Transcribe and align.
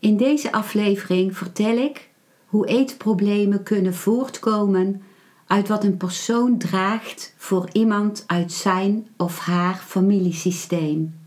In 0.00 0.16
deze 0.16 0.52
aflevering 0.52 1.36
vertel 1.36 1.76
ik 1.76 2.08
hoe 2.46 2.66
eetproblemen 2.66 3.62
kunnen 3.62 3.94
voortkomen 3.94 5.02
uit 5.46 5.68
wat 5.68 5.84
een 5.84 5.96
persoon 5.96 6.58
draagt 6.58 7.34
voor 7.36 7.68
iemand 7.72 8.24
uit 8.26 8.52
zijn 8.52 9.08
of 9.16 9.38
haar 9.38 9.74
familiesysteem. 9.74 11.18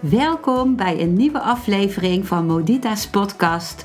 Welkom 0.00 0.76
bij 0.76 1.00
een 1.00 1.12
nieuwe 1.12 1.40
aflevering 1.40 2.26
van 2.26 2.46
Modita's 2.46 3.08
podcast 3.08 3.84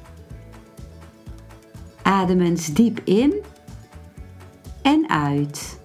Adem 2.03 2.41
eens 2.41 2.73
diep 2.73 2.99
in 3.03 3.33
en 4.81 5.09
uit. 5.09 5.79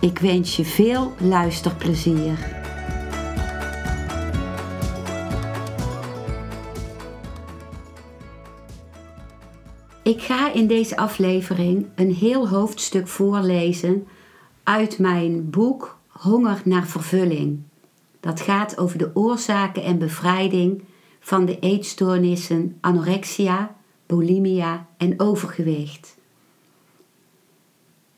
Ik 0.00 0.18
wens 0.18 0.56
je 0.56 0.64
veel 0.64 1.12
luisterplezier. 1.20 2.62
Ik 10.02 10.22
ga 10.22 10.52
in 10.52 10.66
deze 10.66 10.96
aflevering 10.96 11.86
een 11.94 12.14
heel 12.14 12.48
hoofdstuk 12.48 13.08
voorlezen 13.08 14.06
uit 14.62 14.98
mijn 14.98 15.50
boek 15.50 15.98
Honger 16.08 16.60
naar 16.64 16.86
vervulling. 16.86 17.62
Dat 18.20 18.40
gaat 18.40 18.78
over 18.78 18.98
de 18.98 19.10
oorzaken 19.14 19.82
en 19.82 19.98
bevrijding 19.98 20.82
van 21.20 21.44
de 21.44 21.58
eetstoornissen 21.58 22.78
anorexia, 22.80 23.74
bulimia 24.06 24.86
en 24.96 25.20
overgewicht. 25.20 26.16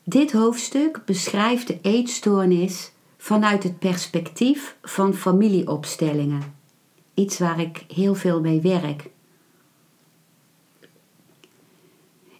Dit 0.03 0.31
hoofdstuk 0.31 1.01
beschrijft 1.05 1.67
de 1.67 1.79
eetstoornis 1.81 2.91
vanuit 3.17 3.63
het 3.63 3.79
perspectief 3.79 4.77
van 4.81 5.13
familieopstellingen. 5.13 6.55
Iets 7.13 7.39
waar 7.39 7.59
ik 7.59 7.85
heel 7.93 8.15
veel 8.15 8.41
mee 8.41 8.61
werk. 8.61 9.09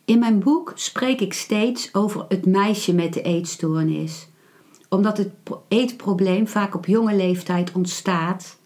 In 0.06 0.20
mijn 0.20 0.40
boek 0.40 0.72
spreek 0.76 1.22
ik 1.22 1.34
steeds 1.34 1.94
over 1.94 2.26
het 2.28 2.46
meisje 2.46 2.94
met 2.94 3.14
de 3.14 3.22
eetstoornis, 3.22 4.28
omdat 4.90 5.18
het 5.18 5.30
eetprobleem 5.68 6.48
vaak 6.48 6.76
op 6.76 6.86
jonge 6.86 7.16
leeftijd 7.16 7.72
ontstaat 7.72 8.58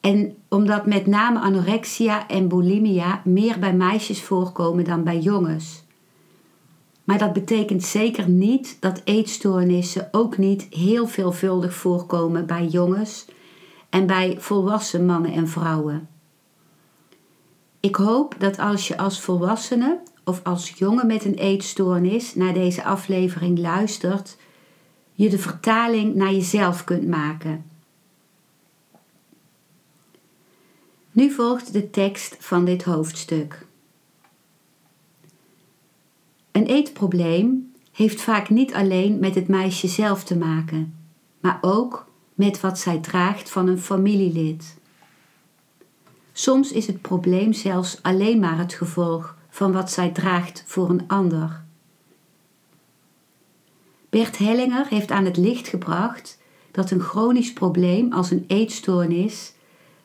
en 0.00 0.36
omdat 0.48 0.86
met 0.86 1.06
name 1.06 1.40
anorexia 1.40 2.28
en 2.28 2.48
bulimia 2.48 3.22
meer 3.24 3.58
bij 3.58 3.74
meisjes 3.74 4.22
voorkomen 4.22 4.84
dan 4.84 5.04
bij 5.04 5.18
jongens. 5.18 5.84
Maar 7.04 7.18
dat 7.18 7.32
betekent 7.32 7.82
zeker 7.82 8.28
niet 8.28 8.76
dat 8.80 9.00
eetstoornissen 9.04 10.08
ook 10.10 10.38
niet 10.38 10.66
heel 10.70 11.06
veelvuldig 11.06 11.74
voorkomen 11.74 12.46
bij 12.46 12.66
jongens 12.66 13.26
en 13.88 14.06
bij 14.06 14.36
volwassen 14.38 15.06
mannen 15.06 15.32
en 15.32 15.48
vrouwen. 15.48 16.08
Ik 17.80 17.96
hoop 17.96 18.34
dat 18.38 18.58
als 18.58 18.88
je 18.88 18.98
als 18.98 19.20
volwassene 19.20 20.00
of 20.24 20.40
als 20.44 20.70
jongen 20.70 21.06
met 21.06 21.24
een 21.24 21.34
eetstoornis 21.34 22.34
naar 22.34 22.54
deze 22.54 22.84
aflevering 22.84 23.58
luistert, 23.58 24.36
je 25.12 25.28
de 25.28 25.38
vertaling 25.38 26.14
naar 26.14 26.32
jezelf 26.32 26.84
kunt 26.84 27.08
maken. 27.08 27.69
Nu 31.20 31.30
volgt 31.30 31.72
de 31.72 31.90
tekst 31.90 32.36
van 32.38 32.64
dit 32.64 32.82
hoofdstuk. 32.82 33.66
Een 36.52 36.66
eetprobleem 36.66 37.72
heeft 37.92 38.20
vaak 38.20 38.48
niet 38.50 38.74
alleen 38.74 39.18
met 39.18 39.34
het 39.34 39.48
meisje 39.48 39.88
zelf 39.88 40.24
te 40.24 40.36
maken, 40.36 40.94
maar 41.40 41.58
ook 41.60 42.06
met 42.34 42.60
wat 42.60 42.78
zij 42.78 42.98
draagt 42.98 43.50
van 43.50 43.68
een 43.68 43.78
familielid. 43.78 44.78
Soms 46.32 46.72
is 46.72 46.86
het 46.86 47.00
probleem 47.00 47.52
zelfs 47.52 48.02
alleen 48.02 48.38
maar 48.38 48.58
het 48.58 48.74
gevolg 48.74 49.36
van 49.48 49.72
wat 49.72 49.90
zij 49.90 50.10
draagt 50.10 50.64
voor 50.66 50.90
een 50.90 51.08
ander. 51.08 51.64
Bert 54.10 54.38
Hellinger 54.38 54.86
heeft 54.86 55.10
aan 55.10 55.24
het 55.24 55.36
licht 55.36 55.68
gebracht 55.68 56.38
dat 56.70 56.90
een 56.90 57.00
chronisch 57.00 57.52
probleem 57.52 58.12
als 58.12 58.30
een 58.30 58.44
eetstoornis 58.46 59.52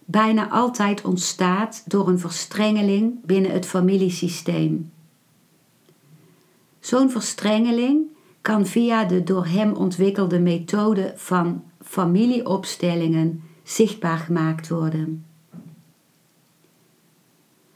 bijna 0.05 0.49
altijd 0.49 1.01
ontstaat 1.01 1.83
door 1.85 2.07
een 2.07 2.19
verstrengeling 2.19 3.25
binnen 3.25 3.51
het 3.51 3.66
familiesysteem. 3.66 4.91
Zo'n 6.79 7.09
verstrengeling 7.09 8.01
kan 8.41 8.66
via 8.66 9.03
de 9.03 9.23
door 9.23 9.45
hem 9.45 9.73
ontwikkelde 9.73 10.39
methode 10.39 11.13
van 11.16 11.63
familieopstellingen 11.83 13.43
zichtbaar 13.63 14.17
gemaakt 14.17 14.69
worden. 14.69 15.25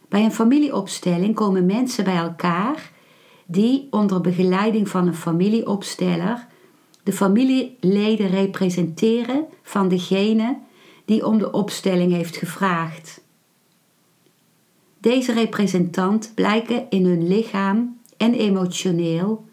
Bij 0.07 0.23
een 0.23 0.31
familieopstelling 0.31 1.35
komen 1.35 1.65
mensen 1.65 2.03
bij 2.03 2.17
elkaar 2.17 2.91
die 3.45 3.87
onder 3.89 4.21
begeleiding 4.21 4.89
van 4.89 5.07
een 5.07 5.15
familieopsteller 5.15 6.47
de 7.03 7.13
familieleden 7.13 8.27
representeren 8.29 9.45
van 9.61 9.87
degene 9.87 10.57
die 11.09 11.25
om 11.25 11.37
de 11.37 11.51
opstelling 11.51 12.11
heeft 12.11 12.37
gevraagd. 12.37 13.21
Deze 14.99 15.33
representant 15.33 16.31
blijken 16.35 16.89
in 16.89 17.05
hun 17.05 17.27
lichaam 17.27 17.99
en 18.17 18.33
emotioneel 18.33 19.45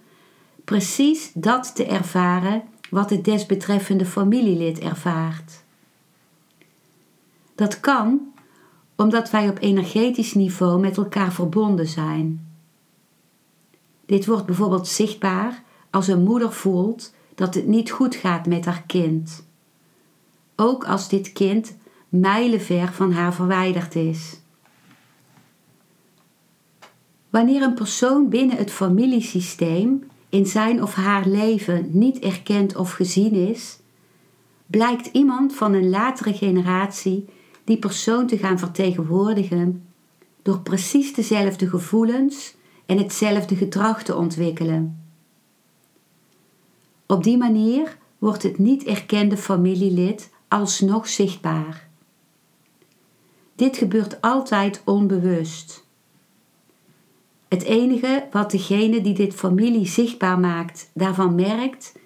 precies 0.65 1.31
dat 1.35 1.75
te 1.75 1.87
ervaren 1.87 2.63
wat 2.91 3.11
het 3.11 3.25
desbetreffende 3.25 4.05
familielid 4.05 4.79
ervaart. 4.79 5.63
Dat 7.55 7.81
kan 7.81 8.21
omdat 8.97 9.31
wij 9.31 9.49
op 9.49 9.59
energetisch 9.61 10.35
niveau 10.35 10.81
met 10.81 10.97
elkaar 10.97 11.33
verbonden 11.33 11.87
zijn. 11.89 12.49
Dit 14.07 14.27
wordt 14.27 14.47
bijvoorbeeld 14.47 14.89
zichtbaar 14.89 15.63
als 15.91 16.09
een 16.09 16.23
moeder 16.23 16.53
voelt 16.53 17.15
dat 17.35 17.55
het 17.55 17.67
niet 17.67 17.91
goed 17.91 18.15
gaat 18.15 18.47
met 18.47 18.65
haar 18.65 18.83
kind. 18.87 19.46
Ook 20.57 20.85
als 20.85 21.09
dit 21.09 21.33
kind 21.33 21.77
mijlenver 22.09 22.93
van 22.93 23.13
haar 23.13 23.35
verwijderd 23.35 23.95
is. 23.95 24.41
Wanneer 27.31 27.63
een 27.63 27.75
persoon 27.75 28.29
binnen 28.29 28.57
het 28.57 28.71
familiesysteem 28.71 30.09
in 30.29 30.47
zijn 30.47 30.83
of 30.83 30.95
haar 30.95 31.27
leven 31.27 31.89
niet 31.91 32.19
erkend 32.19 32.77
of 32.77 32.93
gezien 32.93 33.33
is, 33.33 33.79
blijkt 34.67 35.07
iemand 35.13 35.55
van 35.55 35.73
een 35.73 35.89
latere 35.89 36.33
generatie 36.33 37.25
die 37.65 37.79
persoon 37.79 38.27
te 38.27 38.39
gaan 38.39 38.59
vertegenwoordigen 38.59 39.87
door 40.43 40.61
precies 40.61 41.15
dezelfde 41.15 41.69
gevoelens 41.69 42.55
en 42.87 42.99
hetzelfde 42.99 43.57
gedrag 43.57 44.03
te 44.03 44.17
ontwikkelen. 44.17 45.05
Op 47.07 47.25
die 47.25 47.37
manier 47.37 47.97
wordt 48.19 48.43
het 48.43 48.59
niet 48.59 48.85
erkende 48.85 49.37
familielid 49.37 50.31
alsnog 50.49 51.09
zichtbaar. 51.09 51.89
Dit 53.55 53.77
gebeurt 53.77 54.21
altijd 54.21 54.83
onbewust. 54.85 55.87
Het 57.49 57.63
enige 57.63 58.27
wat 58.31 58.51
degene 58.51 59.01
die 59.01 59.15
dit 59.15 59.35
familie 59.35 59.87
zichtbaar 59.87 60.39
maakt 60.39 60.91
daarvan 60.95 61.35
merkt, 61.35 61.99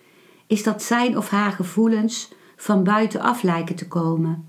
is 0.47 0.63
dat 0.63 0.83
zijn 0.83 1.17
of 1.17 1.29
haar 1.29 1.53
gevoelens 1.53 2.33
van 2.57 2.85
buitenaf 2.85 3.43
lijken 3.43 3.77
te 3.77 3.89
komen. 3.89 4.49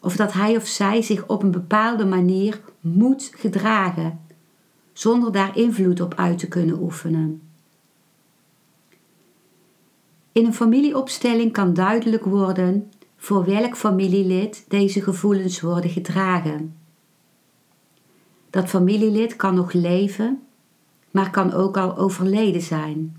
Of 0.00 0.16
dat 0.16 0.32
hij 0.32 0.56
of 0.56 0.66
zij 0.66 1.02
zich 1.02 1.26
op 1.26 1.42
een 1.42 1.50
bepaalde 1.50 2.04
manier 2.04 2.60
moet 2.80 3.32
gedragen, 3.36 4.20
zonder 4.92 5.32
daar 5.32 5.56
invloed 5.56 6.00
op 6.00 6.14
uit 6.14 6.38
te 6.38 6.48
kunnen 6.48 6.82
oefenen. 6.82 7.49
In 10.32 10.46
een 10.46 10.54
familieopstelling 10.54 11.52
kan 11.52 11.74
duidelijk 11.74 12.24
worden 12.24 12.90
voor 13.16 13.44
welk 13.44 13.76
familielid 13.76 14.64
deze 14.68 15.02
gevoelens 15.02 15.60
worden 15.60 15.90
gedragen. 15.90 16.76
Dat 18.50 18.68
familielid 18.68 19.36
kan 19.36 19.54
nog 19.54 19.72
leven, 19.72 20.42
maar 21.10 21.30
kan 21.30 21.52
ook 21.52 21.76
al 21.76 21.96
overleden 21.96 22.62
zijn. 22.62 23.16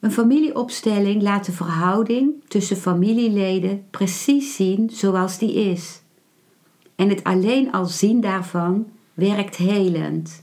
Een 0.00 0.12
familieopstelling 0.12 1.22
laat 1.22 1.44
de 1.44 1.52
verhouding 1.52 2.44
tussen 2.48 2.76
familieleden 2.76 3.86
precies 3.90 4.56
zien 4.56 4.90
zoals 4.90 5.38
die 5.38 5.52
is. 5.52 6.02
En 6.94 7.08
het 7.08 7.24
alleen 7.24 7.72
al 7.72 7.84
zien 7.84 8.20
daarvan 8.20 8.86
werkt 9.14 9.56
helend. 9.56 10.42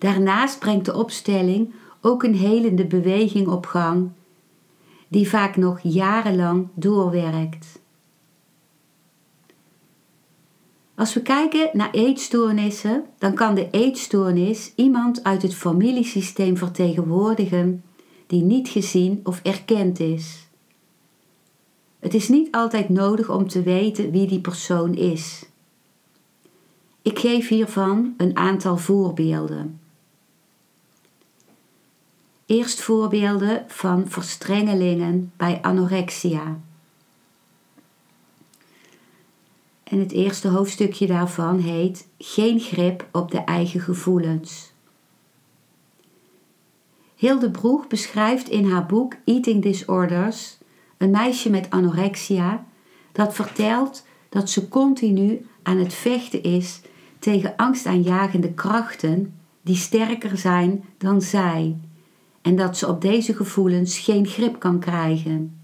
Daarnaast 0.00 0.58
brengt 0.58 0.84
de 0.84 0.94
opstelling 0.94 1.72
ook 2.00 2.22
een 2.22 2.34
helende 2.34 2.86
beweging 2.86 3.48
op 3.48 3.66
gang, 3.66 4.10
die 5.08 5.28
vaak 5.28 5.56
nog 5.56 5.80
jarenlang 5.82 6.68
doorwerkt. 6.74 7.80
Als 10.94 11.14
we 11.14 11.22
kijken 11.22 11.70
naar 11.72 11.90
eetstoornissen, 11.90 13.04
dan 13.18 13.34
kan 13.34 13.54
de 13.54 13.68
eetstoornis 13.70 14.72
iemand 14.76 15.24
uit 15.24 15.42
het 15.42 15.54
familiesysteem 15.54 16.56
vertegenwoordigen 16.56 17.82
die 18.26 18.42
niet 18.42 18.68
gezien 18.68 19.20
of 19.24 19.40
erkend 19.42 20.00
is. 20.00 20.48
Het 21.98 22.14
is 22.14 22.28
niet 22.28 22.52
altijd 22.54 22.88
nodig 22.88 23.30
om 23.30 23.48
te 23.48 23.62
weten 23.62 24.10
wie 24.10 24.26
die 24.26 24.40
persoon 24.40 24.94
is. 24.94 25.48
Ik 27.02 27.18
geef 27.18 27.48
hiervan 27.48 28.14
een 28.16 28.36
aantal 28.36 28.76
voorbeelden. 28.76 29.79
Eerst 32.50 32.80
voorbeelden 32.80 33.64
van 33.68 34.08
verstrengelingen 34.08 35.32
bij 35.36 35.58
anorexia. 35.62 36.60
En 39.84 39.98
het 39.98 40.12
eerste 40.12 40.48
hoofdstukje 40.48 41.06
daarvan 41.06 41.58
heet 41.58 42.08
Geen 42.18 42.60
grip 42.60 43.08
op 43.12 43.30
de 43.30 43.38
eigen 43.38 43.80
gevoelens. 43.80 44.72
Hilde 47.14 47.50
Broeg 47.50 47.86
beschrijft 47.86 48.48
in 48.48 48.70
haar 48.70 48.86
boek 48.86 49.14
Eating 49.24 49.62
Disorders 49.62 50.58
een 50.98 51.10
meisje 51.10 51.50
met 51.50 51.70
anorexia 51.70 52.66
dat 53.12 53.34
vertelt 53.34 54.06
dat 54.28 54.50
ze 54.50 54.68
continu 54.68 55.46
aan 55.62 55.78
het 55.78 55.94
vechten 55.94 56.42
is 56.42 56.80
tegen 57.18 57.56
angstaanjagende 57.56 58.52
krachten 58.52 59.34
die 59.62 59.76
sterker 59.76 60.38
zijn 60.38 60.84
dan 60.98 61.22
zij 61.22 61.76
en 62.42 62.56
dat 62.56 62.76
ze 62.76 62.88
op 62.88 63.00
deze 63.00 63.34
gevoelens 63.34 63.98
geen 63.98 64.26
grip 64.26 64.58
kan 64.58 64.78
krijgen. 64.78 65.60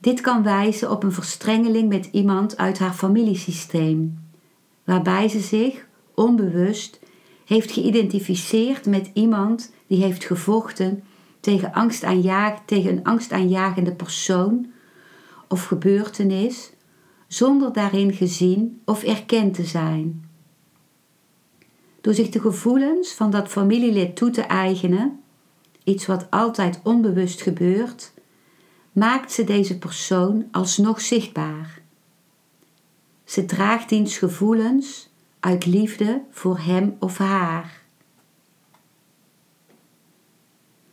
Dit 0.00 0.20
kan 0.20 0.42
wijzen 0.42 0.90
op 0.90 1.02
een 1.02 1.12
verstrengeling 1.12 1.88
met 1.88 2.08
iemand 2.12 2.56
uit 2.56 2.78
haar 2.78 2.92
familiesysteem, 2.92 4.18
waarbij 4.84 5.28
ze 5.28 5.40
zich 5.40 5.86
onbewust 6.14 7.00
heeft 7.44 7.72
geïdentificeerd 7.72 8.86
met 8.86 9.10
iemand 9.14 9.72
die 9.86 10.02
heeft 10.02 10.24
gevochten 10.24 11.02
tegen, 11.40 11.72
angstaanjaag, 11.72 12.58
tegen 12.64 12.90
een 12.90 13.04
angstaanjagende 13.04 13.94
persoon 13.94 14.72
of 15.48 15.64
gebeurtenis, 15.64 16.72
zonder 17.26 17.72
daarin 17.72 18.12
gezien 18.12 18.80
of 18.84 19.02
erkend 19.02 19.54
te 19.54 19.64
zijn. 19.64 20.23
Door 22.04 22.14
zich 22.14 22.28
de 22.28 22.40
gevoelens 22.40 23.12
van 23.12 23.30
dat 23.30 23.48
familielid 23.48 24.16
toe 24.16 24.30
te 24.30 24.42
eigenen, 24.42 25.20
iets 25.84 26.06
wat 26.06 26.26
altijd 26.30 26.80
onbewust 26.82 27.42
gebeurt, 27.42 28.12
maakt 28.92 29.32
ze 29.32 29.44
deze 29.44 29.78
persoon 29.78 30.48
alsnog 30.50 31.00
zichtbaar. 31.00 31.82
Ze 33.24 33.44
draagt 33.44 33.88
diens 33.88 34.18
gevoelens 34.18 35.10
uit 35.40 35.66
liefde 35.66 36.22
voor 36.30 36.58
hem 36.58 36.96
of 36.98 37.18
haar. 37.18 37.82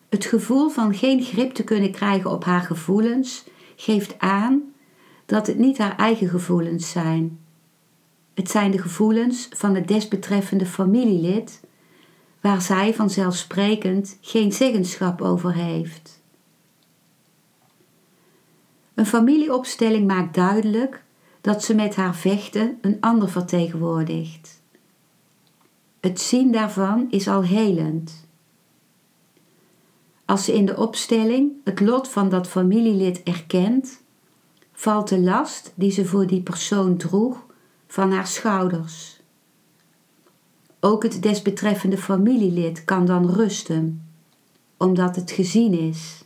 Het 0.09 0.25
gevoel 0.25 0.69
van 0.69 0.95
geen 0.95 1.23
grip 1.23 1.53
te 1.53 1.63
kunnen 1.63 1.91
krijgen 1.91 2.31
op 2.31 2.43
haar 2.43 2.61
gevoelens 2.61 3.43
geeft 3.75 4.19
aan 4.19 4.73
dat 5.25 5.47
het 5.47 5.57
niet 5.57 5.77
haar 5.77 5.97
eigen 5.97 6.29
gevoelens 6.29 6.91
zijn. 6.91 7.39
Het 8.41 8.49
zijn 8.49 8.71
de 8.71 8.77
gevoelens 8.77 9.47
van 9.55 9.75
het 9.75 9.87
desbetreffende 9.87 10.65
familielid 10.65 11.61
waar 12.39 12.61
zij 12.61 12.93
vanzelfsprekend 12.93 14.17
geen 14.21 14.51
zeggenschap 14.51 15.21
over 15.21 15.53
heeft. 15.53 16.21
Een 18.93 19.05
familieopstelling 19.05 20.07
maakt 20.07 20.35
duidelijk 20.35 21.03
dat 21.41 21.63
ze 21.63 21.75
met 21.75 21.95
haar 21.95 22.15
vechten 22.15 22.77
een 22.81 22.97
ander 22.99 23.29
vertegenwoordigt. 23.29 24.61
Het 25.99 26.21
zien 26.21 26.51
daarvan 26.51 27.07
is 27.09 27.27
al 27.27 27.43
helend. 27.43 28.27
Als 30.25 30.45
ze 30.45 30.53
in 30.53 30.65
de 30.65 30.77
opstelling 30.77 31.51
het 31.63 31.79
lot 31.79 32.07
van 32.07 32.29
dat 32.29 32.47
familielid 32.47 33.23
erkent, 33.23 34.01
valt 34.73 35.07
de 35.07 35.19
last 35.19 35.71
die 35.75 35.91
ze 35.91 36.05
voor 36.05 36.27
die 36.27 36.41
persoon 36.41 36.97
droeg 36.97 37.49
van 37.91 38.11
haar 38.11 38.27
schouders. 38.27 39.19
Ook 40.79 41.03
het 41.03 41.21
desbetreffende 41.21 41.97
familielid 41.97 42.85
kan 42.85 43.05
dan 43.05 43.29
rusten, 43.29 44.11
omdat 44.77 45.15
het 45.15 45.31
gezien 45.31 45.73
is. 45.73 46.23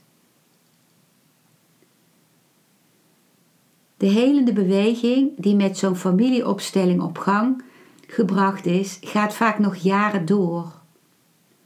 De 3.98 4.06
helende 4.06 4.54
beweging 4.54 5.32
die 5.38 5.56
met 5.56 5.78
zo'n 5.78 5.96
familieopstelling 5.96 7.02
op 7.02 7.18
gang 7.18 7.64
gebracht 8.08 8.66
is, 8.66 8.98
gaat 9.02 9.34
vaak 9.34 9.60
nog 9.60 9.76
jaren 9.76 10.26
door, 10.26 10.72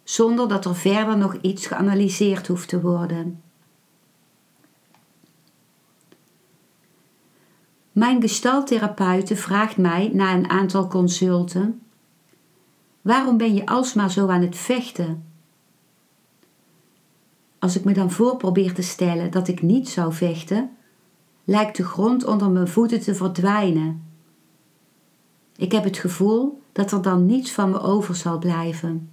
zonder 0.03 0.47
dat 0.47 0.65
er 0.65 0.75
verder 0.75 1.17
nog 1.17 1.37
iets 1.41 1.67
geanalyseerd 1.67 2.47
hoeft 2.47 2.67
te 2.67 2.81
worden. 2.81 3.48
Mijn 7.99 8.21
gestaltherapeute 8.21 9.35
vraagt 9.35 9.77
mij 9.77 10.09
na 10.13 10.33
een 10.33 10.49
aantal 10.49 10.87
consulten: 10.87 11.81
Waarom 13.01 13.37
ben 13.37 13.53
je 13.53 13.65
alsmaar 13.65 14.11
zo 14.11 14.27
aan 14.27 14.41
het 14.41 14.55
vechten? 14.55 15.23
Als 17.59 17.75
ik 17.75 17.83
me 17.83 17.93
dan 17.93 18.11
voor 18.11 18.37
probeer 18.37 18.73
te 18.73 18.81
stellen 18.81 19.31
dat 19.31 19.47
ik 19.47 19.61
niet 19.61 19.89
zou 19.89 20.13
vechten, 20.13 20.69
lijkt 21.43 21.77
de 21.77 21.83
grond 21.83 22.25
onder 22.25 22.49
mijn 22.49 22.67
voeten 22.67 22.99
te 22.99 23.15
verdwijnen. 23.15 24.03
Ik 25.55 25.71
heb 25.71 25.83
het 25.83 25.97
gevoel 25.97 26.61
dat 26.71 26.91
er 26.91 27.01
dan 27.01 27.25
niets 27.25 27.51
van 27.51 27.69
me 27.69 27.79
over 27.79 28.15
zal 28.15 28.37
blijven. 28.37 29.09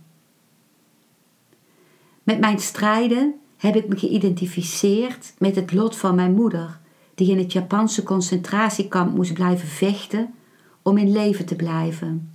Met 2.23 2.41
mijn 2.41 2.59
strijden 2.59 3.35
heb 3.57 3.77
ik 3.77 3.89
me 3.89 3.99
geïdentificeerd 3.99 5.35
met 5.39 5.57
het 5.57 5.73
lot 5.73 5.97
van 5.97 6.15
mijn 6.15 6.35
moeder, 6.35 6.85
die 7.17 7.31
in 7.31 7.39
het 7.39 7.53
Japanse 7.53 8.03
concentratiekamp 8.03 9.15
moest 9.15 9.33
blijven 9.33 9.69
vechten 9.69 10.35
om 10.83 10.99
in 10.99 11.13
leven 11.13 11.47
te 11.47 11.57
blijven. 11.57 12.31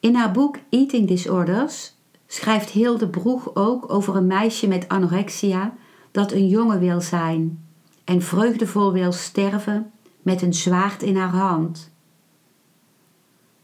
In 0.00 0.14
haar 0.14 0.32
boek 0.32 0.58
Eating 0.70 1.08
Disorders 1.08 1.94
schrijft 2.26 2.70
Hilde 2.70 3.08
Broeg 3.08 3.54
ook 3.54 3.92
over 3.92 4.16
een 4.16 4.26
meisje 4.26 4.68
met 4.68 4.88
anorexia 4.88 5.74
dat 6.10 6.32
een 6.32 6.48
jongen 6.48 6.80
wil 6.80 7.00
zijn 7.00 7.64
en 8.04 8.22
vreugdevol 8.22 8.92
wil 8.92 9.12
sterven 9.12 9.90
met 10.22 10.42
een 10.42 10.54
zwaard 10.54 11.02
in 11.02 11.16
haar 11.16 11.34
hand. 11.34 11.90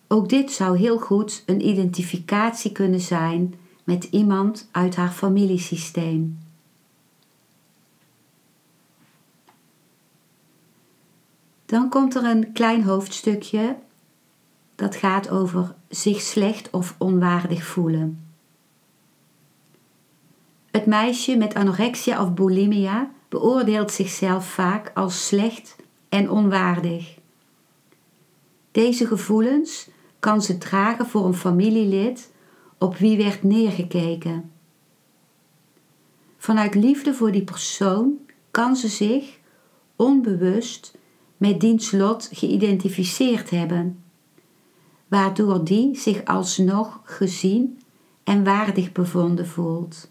Ook 0.09 0.29
dit 0.29 0.53
zou 0.53 0.79
heel 0.79 0.99
goed 0.99 1.43
een 1.47 1.67
identificatie 1.67 2.73
kunnen 2.73 3.01
zijn 3.01 3.55
met 3.85 4.05
iemand 4.05 4.69
uit 4.71 4.97
haar 4.97 5.11
familiesysteem. 5.11 6.39
Dan 11.67 11.89
komt 11.89 12.15
er 12.15 12.25
een 12.25 12.53
klein 12.53 12.83
hoofdstukje 12.83 13.77
dat 14.75 14.97
gaat 14.97 15.31
over 15.31 15.75
zich 15.89 16.21
slecht 16.21 16.71
of 16.71 16.95
onwaardig 16.99 17.65
voelen. 17.65 18.27
Het 20.71 20.87
meisje 20.87 21.37
met 21.37 21.55
anorexia 21.55 22.23
of 22.23 22.35
bulimia 22.35 23.11
beoordeelt 23.29 23.93
zichzelf 23.93 24.47
vaak 24.47 24.91
als 24.95 25.27
slecht 25.27 25.77
en 26.09 26.31
onwaardig. 26.31 27.19
Deze 28.71 29.07
gevoelens 29.07 29.89
kan 30.19 30.43
ze 30.43 30.59
dragen 30.59 31.07
voor 31.07 31.27
een 31.27 31.35
familielid 31.35 32.33
op 32.79 32.97
wie 32.97 33.17
werd 33.17 33.43
neergekeken. 33.43 34.51
Vanuit 36.37 36.75
liefde 36.75 37.15
voor 37.15 37.33
die 37.33 37.45
persoon 37.45 38.19
kan 38.51 38.77
ze 38.77 38.89
zich 38.89 39.39
onbewust 39.97 40.99
met 41.45 41.61
diens 41.61 41.91
lot 41.91 42.29
geïdentificeerd 42.33 43.51
hebben, 43.51 44.03
waardoor 45.09 45.65
die 45.65 45.99
zich 45.99 46.25
alsnog 46.25 47.01
gezien 47.05 47.81
en 48.23 48.45
waardig 48.45 48.93
bevonden 48.93 49.49
voelt. 49.49 50.11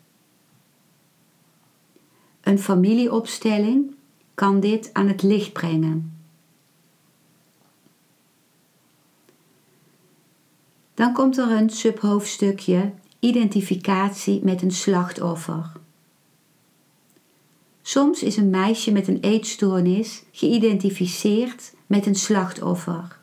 Een 2.41 2.59
familieopstelling 2.59 3.95
kan 4.33 4.59
dit 4.59 4.89
aan 4.93 5.07
het 5.07 5.21
licht 5.21 5.53
brengen. 5.53 6.17
Dan 10.93 11.13
komt 11.13 11.37
er 11.37 11.51
een 11.51 11.69
subhoofdstukje 11.69 12.93
identificatie 13.19 14.43
met 14.43 14.61
een 14.61 14.71
slachtoffer. 14.71 15.71
Soms 17.93 18.23
is 18.23 18.37
een 18.37 18.49
meisje 18.49 18.91
met 18.91 19.07
een 19.07 19.19
eetstoornis 19.19 20.23
geïdentificeerd 20.31 21.73
met 21.87 22.05
een 22.05 22.15
slachtoffer. 22.15 23.19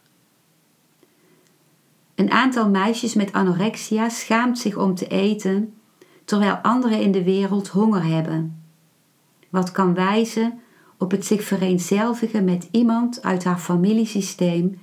Een 2.15 2.31
aantal 2.31 2.69
meisjes 2.69 3.15
met 3.15 3.33
anorexia 3.33 4.09
schaamt 4.09 4.59
zich 4.59 4.77
om 4.77 4.95
te 4.95 5.07
eten, 5.07 5.75
terwijl 6.25 6.55
anderen 6.55 7.01
in 7.01 7.13
de 7.13 7.25
wereld 7.25 7.69
honger 7.69 8.05
hebben. 8.05 8.63
Wat 9.49 9.73
kan 9.73 9.95
wijzen 9.95 10.61
op 10.99 11.11
het 11.11 11.27
zich 11.27 11.43
vereenzelvigen 11.43 12.45
met 12.45 12.69
iemand 12.71 13.23
uit 13.23 13.45
haar 13.45 13.59
familiesysteem 13.59 14.79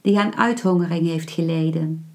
die 0.00 0.18
aan 0.18 0.36
uithongering 0.36 1.06
heeft 1.06 1.30
geleden. 1.30 2.06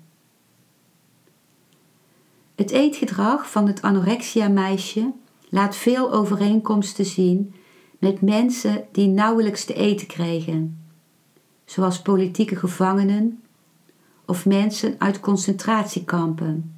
Het 2.56 2.72
eetgedrag 2.72 3.52
van 3.52 3.68
het 3.68 3.82
anorexia-meisje 3.82 5.12
laat 5.54 5.76
veel 5.76 6.14
overeenkomsten 6.14 7.06
zien 7.06 7.54
met 8.00 8.22
mensen 8.22 8.88
die 8.92 9.08
nauwelijks 9.08 9.66
te 9.66 9.74
eten 9.74 10.08
kregen, 10.08 10.84
zoals 11.66 12.02
politieke 12.02 12.56
gevangenen 12.56 13.44
of 14.26 14.46
mensen 14.46 14.96
uit 14.98 15.20
concentratiekampen. 15.20 16.76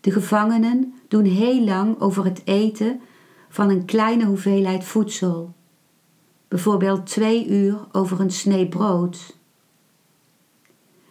De 0.00 0.10
gevangenen 0.10 0.94
doen 1.08 1.24
heel 1.24 1.64
lang 1.64 2.00
over 2.00 2.24
het 2.24 2.42
eten 2.44 3.00
van 3.48 3.70
een 3.70 3.84
kleine 3.84 4.24
hoeveelheid 4.24 4.84
voedsel, 4.84 5.54
bijvoorbeeld 6.48 7.06
twee 7.06 7.48
uur 7.48 7.86
over 7.92 8.20
een 8.20 8.32
snee 8.32 8.68
brood. 8.68 9.36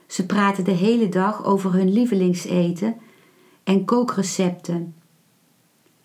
Ze 0.08 0.26
praten 0.26 0.64
de 0.64 0.72
hele 0.72 1.10
dag 1.10 1.46
over 1.46 1.74
hun 1.74 1.92
lievelingseten 1.94 2.96
en 3.64 3.86
kookrecepten 3.86 4.95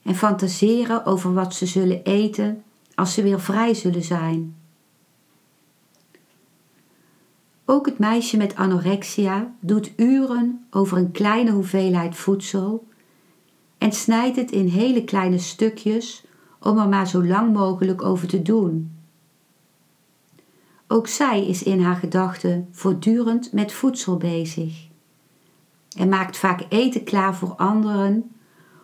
en 0.03 0.15
fantaseren 0.15 1.05
over 1.05 1.33
wat 1.35 1.55
ze 1.55 1.67
zullen 1.67 2.05
eten 2.05 2.63
als 2.95 3.15
ze 3.15 3.23
weer 3.23 3.41
vrij 3.41 3.75
zullen 3.75 4.03
zijn. 4.03 4.57
Ook 7.65 7.87
het 7.87 7.99
meisje 7.99 8.37
met 8.37 8.55
anorexia 8.55 9.55
doet 9.61 9.93
uren 9.97 10.67
over 10.71 10.99
een 10.99 11.11
kleine 11.11 11.51
hoeveelheid 11.51 12.17
voedsel 12.17 12.87
en 13.79 13.93
snijdt 13.93 14.37
het 14.37 14.51
in 14.51 14.67
hele 14.67 15.05
kleine 15.05 15.39
stukjes 15.39 16.25
om 16.61 16.79
er 16.79 16.89
maar 16.89 17.09
zo 17.09 17.25
lang 17.25 17.53
mogelijk 17.53 18.03
over 18.03 18.29
te 18.29 18.43
doen. 18.43 18.95
Ook 20.87 21.07
zij 21.07 21.47
is 21.47 21.63
in 21.63 21.81
haar 21.81 21.97
gedachten 21.97 22.69
voortdurend 22.73 23.53
met 23.53 23.73
voedsel 23.73 24.17
bezig 24.17 24.89
en 25.97 26.09
maakt 26.09 26.37
vaak 26.37 26.67
eten 26.69 27.05
klaar 27.05 27.35
voor 27.35 27.55
anderen 27.55 28.31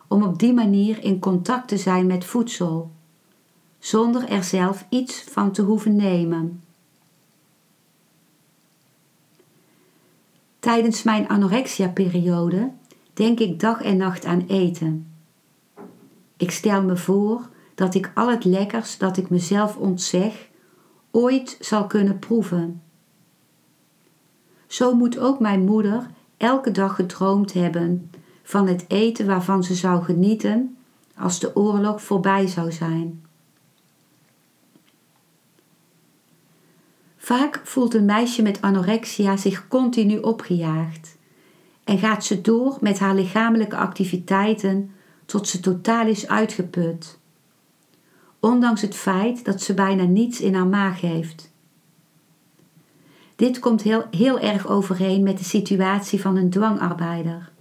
om 0.08 0.22
op 0.22 0.38
die 0.38 0.52
manier 0.52 1.02
in 1.02 1.18
contact 1.18 1.68
te 1.68 1.76
zijn 1.76 2.06
met 2.06 2.25
voedsel, 2.25 2.90
zonder 3.78 4.28
er 4.28 4.44
zelf 4.44 4.86
iets 4.88 5.22
van 5.22 5.52
te 5.52 5.62
hoeven 5.62 5.96
nemen. 5.96 6.62
Tijdens 10.58 11.02
mijn 11.02 11.28
anorexia-periode 11.28 12.70
denk 13.12 13.38
ik 13.40 13.60
dag 13.60 13.82
en 13.82 13.96
nacht 13.96 14.25
aan 14.25 14.44
eten. 14.48 15.06
Ik 16.36 16.50
stel 16.50 16.82
me 16.82 16.96
voor 16.96 17.48
dat 17.75 17.94
ik 17.94 18.10
al 18.14 18.30
het 18.30 18.44
lekkers 18.44 18.98
dat 18.98 19.16
ik 19.16 19.30
mezelf 19.30 19.76
ontzeg 19.76 20.48
ooit 21.10 21.56
zal 21.60 21.86
kunnen 21.86 22.18
proeven. 22.18 22.82
Zo 24.66 24.94
moet 24.94 25.18
ook 25.18 25.40
mijn 25.40 25.64
moeder 25.64 26.10
elke 26.36 26.70
dag 26.70 26.94
gedroomd 26.94 27.52
hebben 27.52 28.10
van 28.46 28.68
het 28.68 28.84
eten 28.88 29.26
waarvan 29.26 29.64
ze 29.64 29.74
zou 29.74 30.04
genieten 30.04 30.76
als 31.16 31.40
de 31.40 31.56
oorlog 31.56 32.02
voorbij 32.02 32.46
zou 32.46 32.72
zijn. 32.72 33.24
Vaak 37.16 37.60
voelt 37.64 37.94
een 37.94 38.04
meisje 38.04 38.42
met 38.42 38.60
anorexia 38.60 39.36
zich 39.36 39.68
continu 39.68 40.18
opgejaagd 40.18 41.16
en 41.84 41.98
gaat 41.98 42.24
ze 42.24 42.40
door 42.40 42.76
met 42.80 42.98
haar 42.98 43.14
lichamelijke 43.14 43.76
activiteiten 43.76 44.90
tot 45.24 45.48
ze 45.48 45.60
totaal 45.60 46.06
is 46.06 46.28
uitgeput, 46.28 47.18
ondanks 48.40 48.80
het 48.80 48.94
feit 48.94 49.44
dat 49.44 49.62
ze 49.62 49.74
bijna 49.74 50.02
niets 50.02 50.40
in 50.40 50.54
haar 50.54 50.66
maag 50.66 51.00
heeft. 51.00 51.50
Dit 53.36 53.58
komt 53.58 53.82
heel, 53.82 54.04
heel 54.10 54.38
erg 54.38 54.66
overeen 54.66 55.22
met 55.22 55.38
de 55.38 55.44
situatie 55.44 56.20
van 56.20 56.36
een 56.36 56.50
dwangarbeider. 56.50 57.54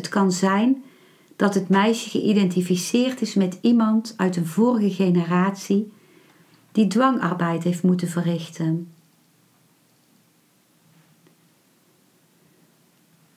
Het 0.00 0.08
kan 0.08 0.32
zijn 0.32 0.84
dat 1.36 1.54
het 1.54 1.68
meisje 1.68 2.10
geïdentificeerd 2.10 3.20
is 3.20 3.34
met 3.34 3.58
iemand 3.60 4.14
uit 4.16 4.36
een 4.36 4.46
vorige 4.46 4.90
generatie 4.90 5.92
die 6.72 6.86
dwangarbeid 6.86 7.62
heeft 7.62 7.82
moeten 7.82 8.08
verrichten. 8.08 8.92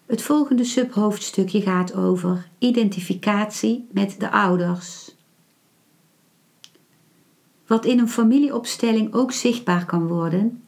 Het 0.06 0.22
volgende 0.22 0.64
subhoofdstukje 0.64 1.62
gaat 1.62 1.96
over 1.96 2.50
identificatie 2.58 3.88
met 3.92 4.16
de 4.20 4.32
ouders. 4.32 5.16
Wat 7.68 7.86
in 7.86 8.00
een 8.00 8.10
familieopstelling 8.10 9.14
ook 9.14 9.32
zichtbaar 9.32 9.86
kan 9.86 10.08
worden, 10.08 10.64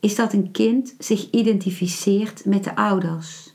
is 0.00 0.14
dat 0.14 0.32
een 0.32 0.50
kind 0.50 0.94
zich 0.98 1.30
identificeert 1.30 2.44
met 2.44 2.64
de 2.64 2.76
ouders. 2.76 3.47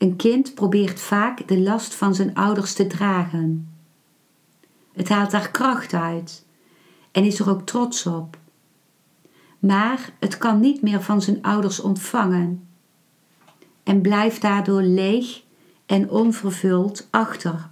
Een 0.00 0.16
kind 0.16 0.54
probeert 0.54 1.00
vaak 1.00 1.48
de 1.48 1.58
last 1.58 1.94
van 1.94 2.14
zijn 2.14 2.34
ouders 2.34 2.72
te 2.72 2.86
dragen. 2.86 3.74
Het 4.92 5.08
haalt 5.08 5.30
daar 5.30 5.50
kracht 5.50 5.94
uit 5.94 6.44
en 7.10 7.24
is 7.24 7.38
er 7.38 7.50
ook 7.50 7.66
trots 7.66 8.06
op. 8.06 8.38
Maar 9.58 10.12
het 10.18 10.38
kan 10.38 10.60
niet 10.60 10.82
meer 10.82 11.02
van 11.02 11.22
zijn 11.22 11.42
ouders 11.42 11.80
ontvangen 11.80 12.68
en 13.82 14.00
blijft 14.00 14.42
daardoor 14.42 14.82
leeg 14.82 15.42
en 15.86 16.10
onvervuld 16.10 17.08
achter. 17.10 17.68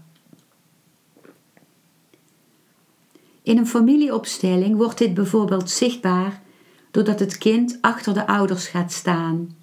In 3.43 3.59
een 3.59 3.67
familieopstelling 3.67 4.77
wordt 4.77 4.99
dit 4.99 5.15
bijvoorbeeld 5.15 5.71
zichtbaar 5.71 6.43
doordat 6.91 7.21
het 7.21 7.39
kind 7.39 7.79
achter 7.81 8.15
de 8.15 8.27
ouders 8.27 8.67
gaat 8.67 8.93
staan. 8.93 9.58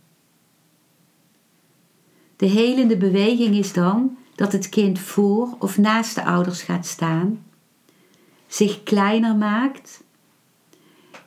De 2.36 2.46
helende 2.46 2.98
beweging 2.98 3.56
is 3.56 3.74
dan 3.74 4.18
dat 4.36 4.52
het 4.52 4.70
kind 4.70 5.00
voor 5.00 5.56
of 5.60 5.78
naast 5.78 6.16
de 6.16 6.26
ouders 6.26 6.62
gaat 6.62 6.86
staan, 6.86 7.44
zich 8.48 8.84
kleiner 8.84 9.36
maakt 9.36 10.04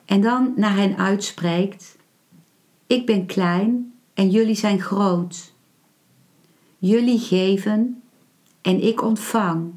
en 0.05 0.21
dan 0.21 0.53
naar 0.57 0.77
hen 0.77 0.97
uitspreekt: 0.97 1.97
Ik 2.87 3.07
ben 3.07 3.27
klein 3.27 3.93
en 4.15 4.31
jullie 4.31 4.55
zijn 4.55 4.81
groot. 4.81 5.53
Jullie 6.79 7.19
geven 7.19 8.03
en 8.63 8.83
ik 8.83 9.03
ontvang. 9.03 9.73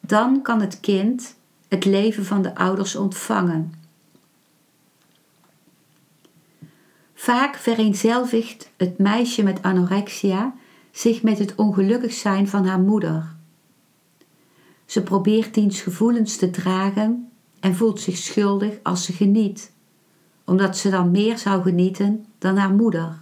Dan 0.00 0.42
kan 0.42 0.60
het 0.60 0.80
kind 0.80 1.36
het 1.68 1.84
leven 1.84 2.24
van 2.24 2.42
de 2.42 2.54
ouders 2.54 2.96
ontvangen. 2.96 3.81
Vaak 7.22 7.56
vereenzelvigt 7.56 8.70
het 8.76 8.98
meisje 8.98 9.42
met 9.42 9.62
anorexia 9.62 10.54
zich 10.90 11.22
met 11.22 11.38
het 11.38 11.54
ongelukkig 11.54 12.12
zijn 12.12 12.48
van 12.48 12.66
haar 12.66 12.80
moeder. 12.80 13.34
Ze 14.84 15.02
probeert 15.02 15.54
diens 15.54 15.80
gevoelens 15.80 16.36
te 16.36 16.50
dragen 16.50 17.30
en 17.60 17.74
voelt 17.74 18.00
zich 18.00 18.16
schuldig 18.16 18.74
als 18.82 19.04
ze 19.04 19.12
geniet, 19.12 19.72
omdat 20.44 20.76
ze 20.76 20.90
dan 20.90 21.10
meer 21.10 21.38
zou 21.38 21.62
genieten 21.62 22.26
dan 22.38 22.56
haar 22.56 22.72
moeder. 22.72 23.20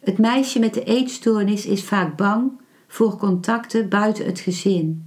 Het 0.00 0.18
meisje 0.18 0.58
met 0.58 0.74
de 0.74 0.84
eetstoornis 0.84 1.66
is 1.66 1.84
vaak 1.84 2.16
bang 2.16 2.50
voor 2.86 3.16
contacten 3.16 3.88
buiten 3.88 4.24
het 4.24 4.40
gezin. 4.40 5.06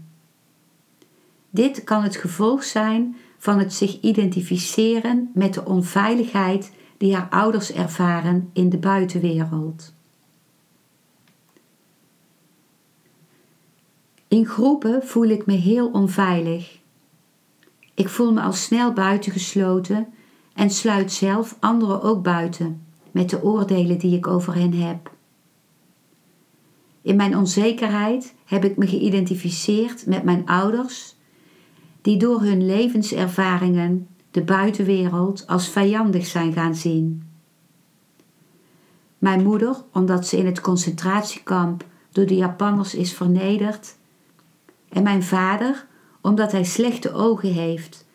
Dit 1.50 1.84
kan 1.84 2.04
het 2.04 2.16
gevolg 2.16 2.64
zijn 2.64 3.16
van 3.44 3.60
het 3.60 3.74
zich 3.74 4.00
identificeren 4.02 5.32
met 5.34 5.54
de 5.54 5.66
onveiligheid 5.66 6.72
die 6.98 7.16
haar 7.16 7.30
ouders 7.30 7.72
ervaren 7.72 8.50
in 8.54 8.70
de 8.70 8.78
buitenwereld. 8.78 9.94
In 14.28 14.46
groepen 14.46 15.06
voel 15.06 15.28
ik 15.28 15.46
me 15.46 15.54
heel 15.54 15.90
onveilig. 15.90 16.80
Ik 17.94 18.10
voel 18.10 18.34
me 18.34 18.42
al 18.42 18.54
snel 18.54 18.94
buitengesloten 18.94 20.08
en 20.54 20.70
sluit 20.70 21.12
zelf 21.12 21.58
anderen 21.60 22.02
ook 22.02 22.24
buiten 22.24 22.86
met 23.12 23.30
de 23.30 23.44
oordelen 23.44 24.00
die 24.00 24.18
ik 24.18 24.28
over 24.28 24.56
hen 24.56 24.74
heb. 24.74 25.12
In 27.02 27.16
mijn 27.16 27.38
onzekerheid 27.38 28.34
heb 28.46 28.66
ik 28.66 28.78
me 28.78 28.88
geïdentificeerd 28.88 30.06
met 30.06 30.24
mijn 30.24 30.46
ouders 30.46 31.12
die 32.03 32.17
door 32.17 32.41
hun 32.41 32.65
levenservaringen 32.65 34.07
de 34.31 34.43
buitenwereld, 34.43 35.48
als 35.48 35.69
vijandig 35.69 36.25
zijn 36.25 36.53
gaan 36.53 36.75
zien. 36.75 37.27
Mijn 39.17 39.43
moeder, 39.43 39.83
omdat 39.91 40.27
ze 40.27 40.38
in 40.38 40.45
het 40.45 40.62
concentratiekamp 40.62 41.86
door 42.12 42.25
de 42.25 42.36
Japanners 42.36 42.95
is 42.95 43.13
vernederd. 43.13 43.98
En 44.89 45.03
mijn 45.03 45.24
vader, 45.24 45.88
omdat 46.22 46.51
hij 46.51 46.63
slechte 46.63 47.13
ogen 47.13 47.53
heeft 47.53 48.05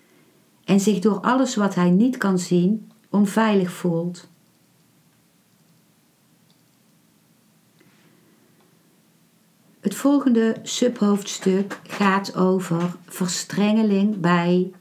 en 0.64 0.80
zich 0.80 0.98
door 0.98 1.20
alles 1.20 1.56
wat 1.56 1.74
hij 1.74 1.90
niet 1.90 2.16
kan 2.16 2.38
zien 2.38 2.90
onveilig 3.10 3.70
voelt. 3.70 4.28
Het 9.88 9.96
volgende 9.96 10.56
subhoofdstuk 10.62 11.80
gaat 11.86 12.36
over 12.36 12.96
verstrengeling 13.06 14.20
bij 14.20 14.72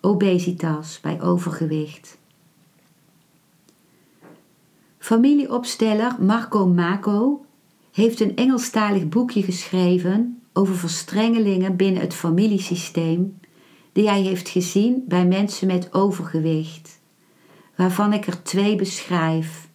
obesitas, 0.00 1.00
bij 1.00 1.22
overgewicht. 1.22 2.18
Familieopsteller 4.98 6.16
Marco 6.18 6.66
Mako 6.66 7.44
heeft 7.92 8.20
een 8.20 8.36
Engelstalig 8.36 9.08
boekje 9.08 9.42
geschreven 9.42 10.42
over 10.52 10.76
verstrengelingen 10.76 11.76
binnen 11.76 12.02
het 12.02 12.14
familiesysteem 12.14 13.38
die 13.92 14.08
hij 14.08 14.20
heeft 14.20 14.48
gezien 14.48 15.04
bij 15.08 15.26
mensen 15.26 15.66
met 15.66 15.92
overgewicht, 15.92 17.00
waarvan 17.76 18.12
ik 18.12 18.26
er 18.26 18.42
twee 18.42 18.76
beschrijf. 18.76 19.68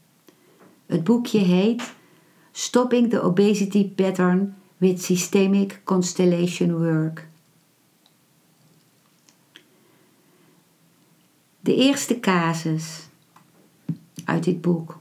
Het 0.85 1.03
boekje 1.03 1.39
heet 1.39 1.93
Stopping 2.51 3.09
the 3.09 3.21
Obesity 3.21 3.89
Pattern 3.89 4.55
with 4.77 5.03
Systemic 5.03 5.81
Constellation 5.83 6.77
Work. 6.77 7.27
De 11.59 11.75
eerste 11.75 12.19
casus 12.19 13.07
uit 14.25 14.43
dit 14.43 14.61
boek. 14.61 14.99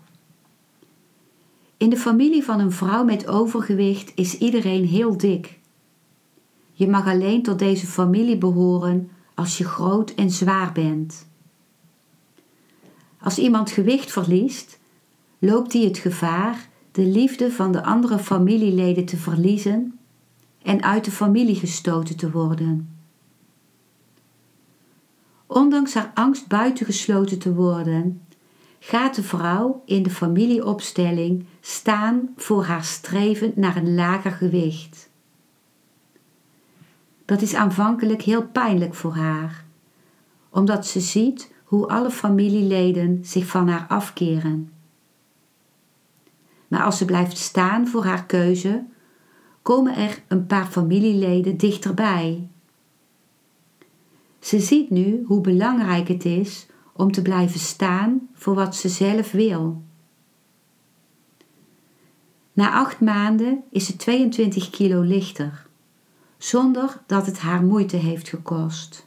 In 1.76 1.90
de 1.90 1.96
familie 1.96 2.44
van 2.44 2.60
een 2.60 2.72
vrouw 2.72 3.04
met 3.04 3.26
overgewicht 3.26 4.12
is 4.14 4.38
iedereen 4.38 4.84
heel 4.84 5.16
dik. 5.16 5.58
Je 6.72 6.88
mag 6.88 7.06
alleen 7.06 7.42
tot 7.42 7.58
deze 7.58 7.86
familie 7.86 8.38
behoren 8.38 9.10
als 9.34 9.58
je 9.58 9.64
groot 9.64 10.10
en 10.10 10.30
zwaar 10.30 10.72
bent. 10.72 11.26
Als 13.20 13.38
iemand 13.38 13.70
gewicht 13.70 14.12
verliest, 14.12 14.78
loopt 15.38 15.72
hij 15.72 15.82
het 15.82 15.98
gevaar 15.98 16.68
de 16.94 17.02
liefde 17.02 17.50
van 17.50 17.72
de 17.72 17.82
andere 17.82 18.18
familieleden 18.18 19.04
te 19.04 19.16
verliezen 19.16 19.98
en 20.62 20.82
uit 20.82 21.04
de 21.04 21.10
familie 21.10 21.54
gestoten 21.54 22.16
te 22.16 22.30
worden. 22.30 22.96
Ondanks 25.46 25.94
haar 25.94 26.10
angst 26.14 26.48
buitengesloten 26.48 27.38
te 27.38 27.54
worden, 27.54 28.22
gaat 28.78 29.14
de 29.14 29.22
vrouw 29.22 29.82
in 29.84 30.02
de 30.02 30.10
familieopstelling 30.10 31.44
staan 31.60 32.28
voor 32.36 32.64
haar 32.64 32.84
streven 32.84 33.52
naar 33.56 33.76
een 33.76 33.94
lager 33.94 34.32
gewicht. 34.32 35.10
Dat 37.24 37.42
is 37.42 37.54
aanvankelijk 37.54 38.22
heel 38.22 38.46
pijnlijk 38.46 38.94
voor 38.94 39.14
haar, 39.14 39.64
omdat 40.50 40.86
ze 40.86 41.00
ziet 41.00 41.52
hoe 41.64 41.88
alle 41.88 42.10
familieleden 42.10 43.18
zich 43.22 43.46
van 43.46 43.68
haar 43.68 43.86
afkeren. 43.88 44.73
Maar 46.74 46.82
als 46.84 46.98
ze 46.98 47.04
blijft 47.04 47.38
staan 47.38 47.88
voor 47.88 48.04
haar 48.04 48.26
keuze, 48.26 48.84
komen 49.62 49.96
er 49.96 50.22
een 50.28 50.46
paar 50.46 50.66
familieleden 50.66 51.56
dichterbij. 51.56 52.48
Ze 54.38 54.60
ziet 54.60 54.90
nu 54.90 55.22
hoe 55.26 55.40
belangrijk 55.40 56.08
het 56.08 56.24
is 56.24 56.66
om 56.92 57.12
te 57.12 57.22
blijven 57.22 57.60
staan 57.60 58.28
voor 58.32 58.54
wat 58.54 58.76
ze 58.76 58.88
zelf 58.88 59.30
wil. 59.32 59.82
Na 62.52 62.72
acht 62.72 63.00
maanden 63.00 63.62
is 63.70 63.86
ze 63.86 63.96
22 63.96 64.70
kilo 64.70 65.00
lichter, 65.00 65.66
zonder 66.38 67.02
dat 67.06 67.26
het 67.26 67.38
haar 67.38 67.62
moeite 67.62 67.96
heeft 67.96 68.28
gekost. 68.28 69.06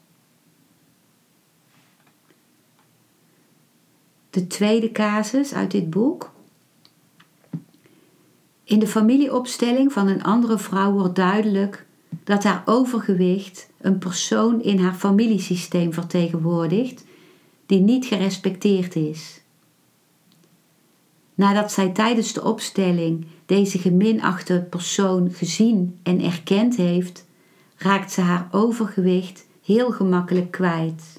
De 4.30 4.48
tweede 4.48 4.92
casus 4.92 5.54
uit 5.54 5.72
dit 5.72 5.90
boek. 5.90 6.36
In 8.68 8.80
de 8.80 8.88
familieopstelling 8.88 9.94
van 9.94 10.08
een 10.08 10.24
andere 10.24 10.58
vrouw 10.58 10.92
wordt 10.92 11.16
duidelijk 11.16 11.86
dat 12.24 12.44
haar 12.44 12.64
overgewicht 12.66 13.70
een 13.82 13.98
persoon 13.98 14.62
in 14.62 14.80
haar 14.80 14.94
familiesysteem 14.94 15.94
vertegenwoordigt 15.94 17.06
die 17.66 17.80
niet 17.80 18.06
gerespecteerd 18.06 18.96
is. 18.96 19.42
Nadat 21.34 21.72
zij 21.72 21.90
tijdens 21.90 22.34
de 22.34 22.44
opstelling 22.44 23.26
deze 23.46 23.78
geminachte 23.78 24.68
persoon 24.70 25.32
gezien 25.32 26.00
en 26.04 26.22
erkend 26.22 26.76
heeft, 26.76 27.26
raakt 27.78 28.12
ze 28.12 28.22
haar 28.22 28.48
overgewicht 28.52 29.46
heel 29.64 29.92
gemakkelijk 29.92 30.52
kwijt. 30.52 31.17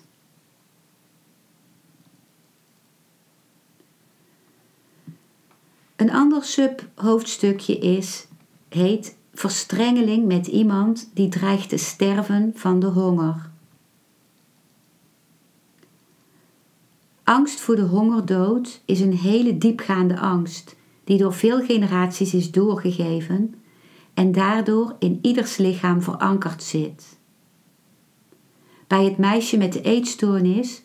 Een 5.98 6.12
ander 6.12 6.44
subhoofdstukje 6.44 7.78
is, 7.78 8.26
heet 8.68 9.16
verstrengeling 9.34 10.26
met 10.26 10.46
iemand 10.46 11.10
die 11.14 11.28
dreigt 11.28 11.68
te 11.68 11.76
sterven 11.76 12.52
van 12.54 12.80
de 12.80 12.86
honger. 12.86 13.50
Angst 17.24 17.60
voor 17.60 17.76
de 17.76 17.82
hongerdood 17.82 18.82
is 18.84 19.00
een 19.00 19.12
hele 19.12 19.58
diepgaande 19.58 20.18
angst 20.18 20.76
die 21.04 21.18
door 21.18 21.34
veel 21.34 21.64
generaties 21.64 22.34
is 22.34 22.50
doorgegeven 22.50 23.54
en 24.14 24.32
daardoor 24.32 24.96
in 24.98 25.18
ieders 25.22 25.56
lichaam 25.56 26.02
verankerd 26.02 26.62
zit. 26.62 27.18
Bij 28.86 29.04
het 29.04 29.18
meisje 29.18 29.56
met 29.56 29.72
de 29.72 29.80
eetstoornis 29.80 30.82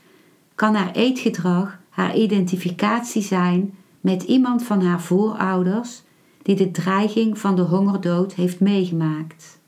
kan 0.56 0.76
haar 0.76 0.92
eetgedrag 0.92 1.80
haar 1.90 2.16
identificatie 2.16 3.22
zijn 3.22 3.78
met 4.04 4.24
iemand 4.24 4.64
van 4.64 4.82
haar 4.82 5.02
voorouders 5.02 6.02
die 6.42 6.56
de 6.56 6.72
dreiging 6.72 7.40
van 7.40 7.56
de 7.56 7.62
hongerdood 7.62 8.34
heeft 8.34 8.60
meegemaakt. 8.60 9.60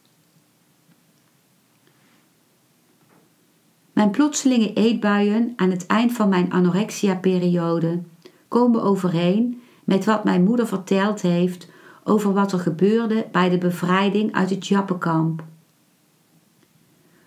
Mijn 3.94 4.10
plotselinge 4.10 4.74
eetbuien 4.74 5.54
aan 5.56 5.70
het 5.70 5.86
eind 5.86 6.12
van 6.14 6.30
mijn 6.30 6.52
anorexia-periode 6.52 8.02
komen 8.48 8.84
overeen 8.84 9.62
met 9.84 10.06
wat 10.06 10.24
mijn 10.24 10.44
moeder 10.44 10.68
verteld 10.68 11.22
heeft 11.22 11.68
over 12.04 12.34
wat 12.34 12.52
er 12.52 12.60
gebeurde 12.60 13.28
bij 13.32 13.50
de 13.50 13.58
bevrijding 13.58 14.34
uit 14.34 14.50
het 14.50 14.68
Jappenkamp. 14.68 15.44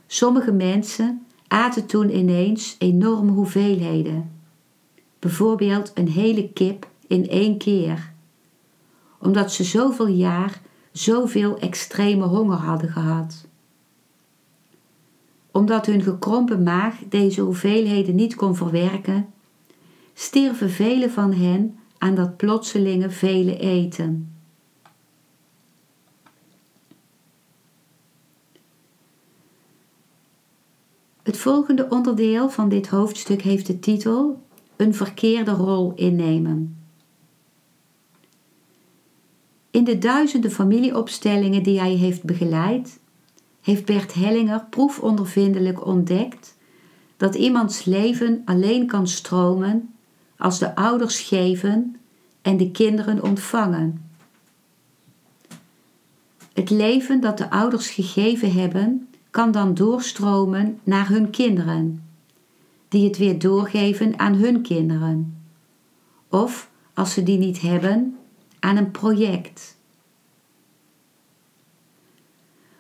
Sommige 0.06 0.52
mensen 0.52 1.26
aten 1.46 1.86
toen 1.86 2.16
ineens 2.16 2.76
enorme 2.78 3.30
hoeveelheden, 3.30 4.30
bijvoorbeeld 5.18 5.90
een 5.94 6.08
hele 6.08 6.48
kip 6.52 6.88
in 7.08 7.28
één 7.28 7.58
keer, 7.58 8.12
omdat 9.18 9.52
ze 9.52 9.64
zoveel 9.64 10.06
jaar 10.06 10.60
zoveel 10.92 11.58
extreme 11.58 12.24
honger 12.24 12.56
hadden 12.56 12.90
gehad. 12.90 13.46
Omdat 15.50 15.86
hun 15.86 16.02
gekrompen 16.02 16.62
maag 16.62 16.94
deze 17.08 17.40
hoeveelheden 17.40 18.14
niet 18.14 18.34
kon 18.34 18.56
verwerken, 18.56 19.32
stierven 20.14 20.70
velen 20.70 21.10
van 21.10 21.32
hen 21.32 21.78
aan 21.98 22.14
dat 22.14 22.36
plotselinge 22.36 23.10
vele 23.10 23.58
eten. 23.58 24.32
Het 31.22 31.36
volgende 31.36 31.88
onderdeel 31.88 32.50
van 32.50 32.68
dit 32.68 32.88
hoofdstuk 32.88 33.42
heeft 33.42 33.66
de 33.66 33.78
titel 33.78 34.42
Een 34.76 34.94
verkeerde 34.94 35.50
rol 35.50 35.92
innemen. 35.94 36.77
In 39.70 39.84
de 39.84 39.98
duizenden 39.98 40.50
familieopstellingen 40.50 41.62
die 41.62 41.80
hij 41.80 41.92
heeft 41.92 42.22
begeleid, 42.22 42.98
heeft 43.60 43.84
Bert 43.84 44.14
Hellinger 44.14 44.66
proefondervindelijk 44.70 45.86
ontdekt 45.86 46.56
dat 47.16 47.34
iemands 47.34 47.84
leven 47.84 48.42
alleen 48.44 48.86
kan 48.86 49.08
stromen 49.08 49.94
als 50.36 50.58
de 50.58 50.74
ouders 50.74 51.20
geven 51.20 51.96
en 52.42 52.56
de 52.56 52.70
kinderen 52.70 53.22
ontvangen. 53.22 54.10
Het 56.52 56.70
leven 56.70 57.20
dat 57.20 57.38
de 57.38 57.50
ouders 57.50 57.90
gegeven 57.90 58.52
hebben, 58.52 59.08
kan 59.30 59.50
dan 59.50 59.74
doorstromen 59.74 60.80
naar 60.82 61.08
hun 61.08 61.30
kinderen, 61.30 62.04
die 62.88 63.04
het 63.08 63.18
weer 63.18 63.38
doorgeven 63.38 64.18
aan 64.18 64.34
hun 64.34 64.62
kinderen. 64.62 65.42
Of, 66.28 66.70
als 66.94 67.12
ze 67.12 67.22
die 67.22 67.38
niet 67.38 67.60
hebben, 67.60 68.17
aan 68.60 68.76
een 68.76 68.90
project. 68.90 69.76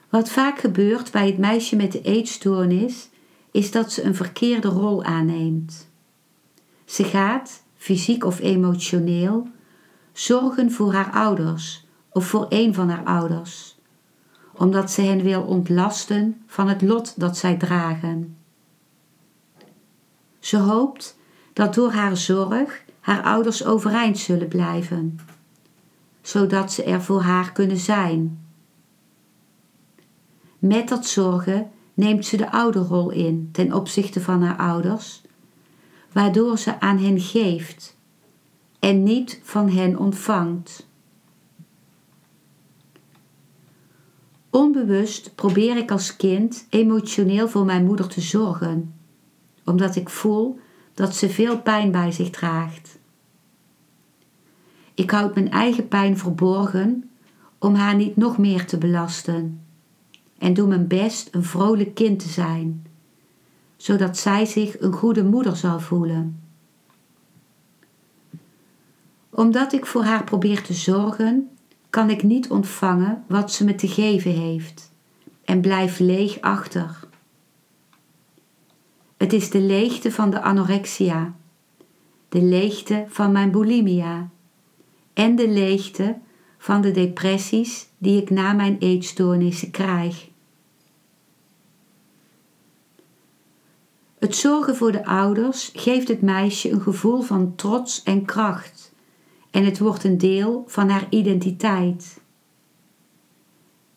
Wat 0.08 0.28
vaak 0.28 0.58
gebeurt 0.58 1.10
bij 1.10 1.26
het 1.26 1.38
meisje 1.38 1.76
met 1.76 1.92
de 1.92 2.02
eetstoornis, 2.02 3.08
is 3.50 3.70
dat 3.70 3.92
ze 3.92 4.02
een 4.02 4.14
verkeerde 4.14 4.68
rol 4.68 5.04
aanneemt. 5.04 5.88
Ze 6.84 7.04
gaat, 7.04 7.62
fysiek 7.76 8.24
of 8.24 8.40
emotioneel, 8.40 9.48
zorgen 10.12 10.72
voor 10.72 10.92
haar 10.92 11.10
ouders 11.10 11.86
of 12.08 12.26
voor 12.26 12.46
een 12.48 12.74
van 12.74 12.88
haar 12.88 13.04
ouders, 13.04 13.78
omdat 14.54 14.90
ze 14.90 15.02
hen 15.02 15.22
wil 15.22 15.42
ontlasten 15.42 16.42
van 16.46 16.68
het 16.68 16.82
lot 16.82 17.20
dat 17.20 17.36
zij 17.36 17.56
dragen. 17.56 18.36
Ze 20.38 20.56
hoopt 20.56 21.18
dat 21.52 21.74
door 21.74 21.90
haar 21.92 22.16
zorg 22.16 22.84
haar 23.00 23.22
ouders 23.22 23.64
overeind 23.64 24.18
zullen 24.18 24.48
blijven, 24.48 25.18
zodat 26.28 26.72
ze 26.72 26.82
er 26.82 27.02
voor 27.02 27.20
haar 27.20 27.52
kunnen 27.52 27.76
zijn. 27.76 28.46
Met 30.58 30.88
dat 30.88 31.06
zorgen 31.06 31.70
neemt 31.94 32.26
ze 32.26 32.36
de 32.36 32.52
ouderrol 32.52 33.10
in 33.10 33.48
ten 33.52 33.72
opzichte 33.72 34.20
van 34.20 34.42
haar 34.42 34.56
ouders, 34.56 35.22
waardoor 36.12 36.58
ze 36.58 36.80
aan 36.80 36.98
hen 36.98 37.20
geeft 37.20 37.96
en 38.78 39.02
niet 39.02 39.40
van 39.42 39.70
hen 39.70 39.98
ontvangt. 39.98 40.86
Onbewust 44.50 45.34
probeer 45.34 45.76
ik 45.76 45.90
als 45.90 46.16
kind 46.16 46.66
emotioneel 46.70 47.48
voor 47.48 47.64
mijn 47.64 47.84
moeder 47.84 48.08
te 48.08 48.20
zorgen, 48.20 48.94
omdat 49.64 49.96
ik 49.96 50.08
voel 50.08 50.58
dat 50.94 51.16
ze 51.16 51.30
veel 51.30 51.60
pijn 51.60 51.90
bij 51.90 52.12
zich 52.12 52.30
draagt. 52.30 52.97
Ik 54.98 55.10
houd 55.10 55.34
mijn 55.34 55.50
eigen 55.50 55.88
pijn 55.88 56.18
verborgen 56.18 57.10
om 57.58 57.74
haar 57.74 57.94
niet 57.94 58.16
nog 58.16 58.38
meer 58.38 58.66
te 58.66 58.78
belasten 58.78 59.60
en 60.38 60.54
doe 60.54 60.68
mijn 60.68 60.86
best 60.86 61.28
een 61.34 61.44
vrolijk 61.44 61.94
kind 61.94 62.18
te 62.18 62.28
zijn, 62.28 62.86
zodat 63.76 64.16
zij 64.16 64.44
zich 64.44 64.80
een 64.80 64.92
goede 64.92 65.24
moeder 65.24 65.56
zal 65.56 65.80
voelen. 65.80 66.40
Omdat 69.30 69.72
ik 69.72 69.86
voor 69.86 70.04
haar 70.04 70.24
probeer 70.24 70.62
te 70.62 70.74
zorgen, 70.74 71.48
kan 71.90 72.10
ik 72.10 72.22
niet 72.22 72.50
ontvangen 72.50 73.24
wat 73.26 73.52
ze 73.52 73.64
me 73.64 73.74
te 73.74 73.88
geven 73.88 74.32
heeft 74.32 74.90
en 75.44 75.60
blijf 75.60 75.98
leeg 75.98 76.40
achter. 76.40 77.08
Het 79.16 79.32
is 79.32 79.50
de 79.50 79.60
leegte 79.60 80.12
van 80.12 80.30
de 80.30 80.40
anorexia, 80.40 81.34
de 82.28 82.42
leegte 82.42 83.04
van 83.08 83.32
mijn 83.32 83.50
bulimia 83.50 84.30
en 85.18 85.36
de 85.36 85.48
leegte 85.48 86.18
van 86.58 86.80
de 86.80 86.90
depressies 86.90 87.88
die 87.98 88.22
ik 88.22 88.30
na 88.30 88.52
mijn 88.52 88.76
eetstoornissen 88.78 89.70
krijg. 89.70 90.28
Het 94.18 94.36
zorgen 94.36 94.76
voor 94.76 94.92
de 94.92 95.04
ouders 95.04 95.70
geeft 95.74 96.08
het 96.08 96.22
meisje 96.22 96.70
een 96.70 96.80
gevoel 96.80 97.20
van 97.20 97.54
trots 97.54 98.02
en 98.02 98.24
kracht 98.24 98.92
en 99.50 99.64
het 99.64 99.78
wordt 99.78 100.04
een 100.04 100.18
deel 100.18 100.64
van 100.66 100.88
haar 100.88 101.06
identiteit. 101.10 102.20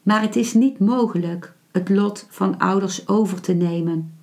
Maar 0.03 0.21
het 0.21 0.35
is 0.35 0.53
niet 0.53 0.79
mogelijk 0.79 1.53
het 1.71 1.89
lot 1.89 2.27
van 2.29 2.57
ouders 2.57 3.07
over 3.07 3.41
te 3.41 3.53
nemen. 3.53 4.13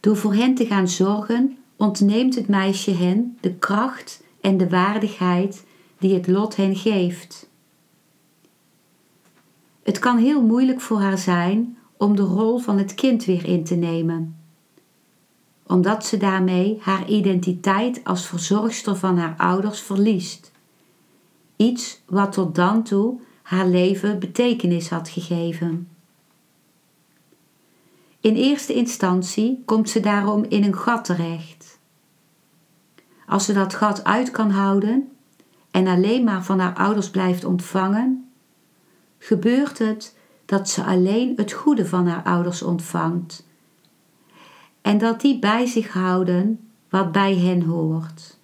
Door 0.00 0.16
voor 0.16 0.34
hen 0.34 0.54
te 0.54 0.66
gaan 0.66 0.88
zorgen, 0.88 1.58
ontneemt 1.76 2.34
het 2.34 2.48
meisje 2.48 2.90
hen 2.90 3.38
de 3.40 3.54
kracht 3.54 4.22
en 4.42 4.56
de 4.56 4.68
waardigheid 4.68 5.64
die 5.98 6.14
het 6.14 6.26
lot 6.26 6.56
hen 6.56 6.76
geeft. 6.76 7.50
Het 9.82 9.98
kan 9.98 10.18
heel 10.18 10.42
moeilijk 10.42 10.80
voor 10.80 11.00
haar 11.00 11.18
zijn 11.18 11.78
om 11.96 12.16
de 12.16 12.22
rol 12.22 12.58
van 12.58 12.78
het 12.78 12.94
kind 12.94 13.24
weer 13.24 13.46
in 13.46 13.64
te 13.64 13.74
nemen, 13.74 14.36
omdat 15.66 16.06
ze 16.06 16.16
daarmee 16.16 16.78
haar 16.80 17.08
identiteit 17.08 18.04
als 18.04 18.26
verzorgster 18.26 18.96
van 18.96 19.18
haar 19.18 19.34
ouders 19.36 19.80
verliest. 19.80 20.52
Iets 21.56 22.02
wat 22.06 22.32
tot 22.32 22.54
dan 22.54 22.82
toe 22.82 23.20
haar 23.42 23.66
leven 23.66 24.18
betekenis 24.18 24.88
had 24.88 25.08
gegeven. 25.08 25.88
In 28.20 28.34
eerste 28.34 28.74
instantie 28.74 29.62
komt 29.64 29.90
ze 29.90 30.00
daarom 30.00 30.44
in 30.48 30.64
een 30.64 30.76
gat 30.76 31.04
terecht. 31.04 31.71
Als 33.32 33.44
ze 33.44 33.52
dat 33.52 33.74
gat 33.74 34.04
uit 34.04 34.30
kan 34.30 34.50
houden 34.50 35.08
en 35.70 35.86
alleen 35.86 36.24
maar 36.24 36.44
van 36.44 36.58
haar 36.58 36.74
ouders 36.74 37.10
blijft 37.10 37.44
ontvangen, 37.44 38.30
gebeurt 39.18 39.78
het 39.78 40.16
dat 40.44 40.68
ze 40.68 40.84
alleen 40.84 41.32
het 41.36 41.52
goede 41.52 41.86
van 41.86 42.06
haar 42.06 42.22
ouders 42.22 42.62
ontvangt 42.62 43.46
en 44.82 44.98
dat 44.98 45.20
die 45.20 45.38
bij 45.38 45.66
zich 45.66 45.92
houden 45.92 46.60
wat 46.88 47.12
bij 47.12 47.36
hen 47.36 47.62
hoort. 47.62 48.38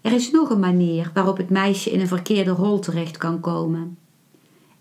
Er 0.00 0.12
is 0.12 0.30
nog 0.30 0.50
een 0.50 0.60
manier 0.60 1.10
waarop 1.14 1.36
het 1.36 1.50
meisje 1.50 1.90
in 1.90 2.00
een 2.00 2.08
verkeerde 2.08 2.50
rol 2.50 2.78
terecht 2.78 3.16
kan 3.16 3.40
komen. 3.40 3.98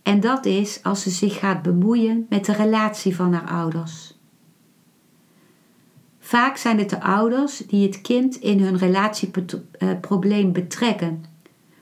En 0.03 0.19
dat 0.19 0.45
is 0.45 0.83
als 0.83 1.01
ze 1.01 1.09
zich 1.09 1.39
gaat 1.39 1.61
bemoeien 1.61 2.25
met 2.29 2.45
de 2.45 2.53
relatie 2.53 3.15
van 3.15 3.33
haar 3.33 3.49
ouders. 3.49 4.19
Vaak 6.31 6.57
zijn 6.57 6.77
het 6.77 6.89
de 6.89 7.01
ouders 7.01 7.57
die 7.57 7.87
het 7.87 8.01
kind 8.01 8.35
in 8.35 8.59
hun 8.59 8.77
relatieprobleem 8.77 10.51
betrekken, 10.51 11.25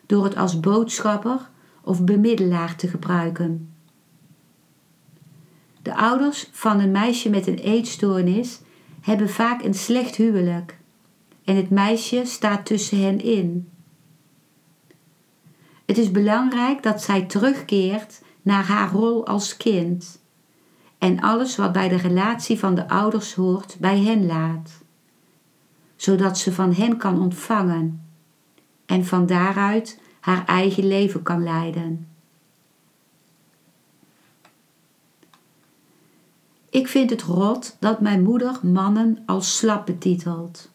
door 0.06 0.24
het 0.24 0.36
als 0.36 0.60
boodschapper 0.60 1.50
of 1.84 2.04
bemiddelaar 2.04 2.76
te 2.76 2.88
gebruiken. 2.88 3.74
De 5.82 5.96
ouders 5.96 6.50
van 6.52 6.80
een 6.80 6.92
meisje 6.92 7.30
met 7.30 7.48
een 7.48 7.58
eetstoornis 7.58 8.62
hebben 9.02 9.30
vaak 9.30 9.64
een 9.64 9.74
slecht 9.74 10.16
huwelijk 10.16 10.78
en 11.44 11.56
het 11.56 11.70
meisje 11.70 12.22
staat 12.26 12.66
tussen 12.66 13.04
hen 13.04 13.22
in. 13.22 13.70
Het 15.86 15.98
is 15.98 16.12
belangrijk 16.12 16.84
dat 16.84 17.02
zij 17.02 17.22
terugkeert 17.22 18.22
naar 18.42 18.64
haar 18.64 18.92
rol 18.92 19.28
als 19.28 19.58
kind 19.58 20.19
en 21.00 21.20
alles 21.20 21.56
wat 21.56 21.72
bij 21.72 21.88
de 21.90 21.98
relatie 21.98 22.60
van 22.60 22.76
de 22.76 22.90
ouders 22.90 23.34
hoort 23.34 23.78
bij 23.80 24.00
hen 24.00 24.26
laat, 24.26 24.72
zodat 25.96 26.38
ze 26.38 26.54
van 26.54 26.74
hen 26.74 26.98
kan 26.98 27.22
ontvangen 27.22 28.02
en 28.86 29.06
van 29.06 29.26
daaruit 29.26 30.00
haar 30.20 30.46
eigen 30.46 30.88
leven 30.88 31.24
kan 31.24 31.44
leiden. 31.44 32.08
Ik 36.70 36.88
vind 36.88 37.10
het 37.10 37.22
rot 37.22 37.78
dat 37.80 38.02
mijn 38.02 38.24
moeder 38.24 38.60
mannen 38.62 39.24
als 39.26 39.58
slap 39.58 39.86
betitelt. 39.86 40.72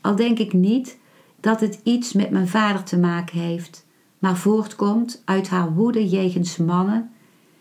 Al 0.00 0.16
denk 0.16 0.38
ik 0.38 0.52
niet 0.52 0.98
dat 1.40 1.60
het 1.60 1.80
iets 1.82 2.12
met 2.12 2.30
mijn 2.30 2.48
vader 2.48 2.82
te 2.82 2.98
maken 2.98 3.38
heeft, 3.38 3.86
maar 4.18 4.36
voortkomt 4.36 5.22
uit 5.24 5.48
haar 5.48 5.72
woede 5.74 6.08
jegens 6.08 6.56
mannen, 6.56 7.12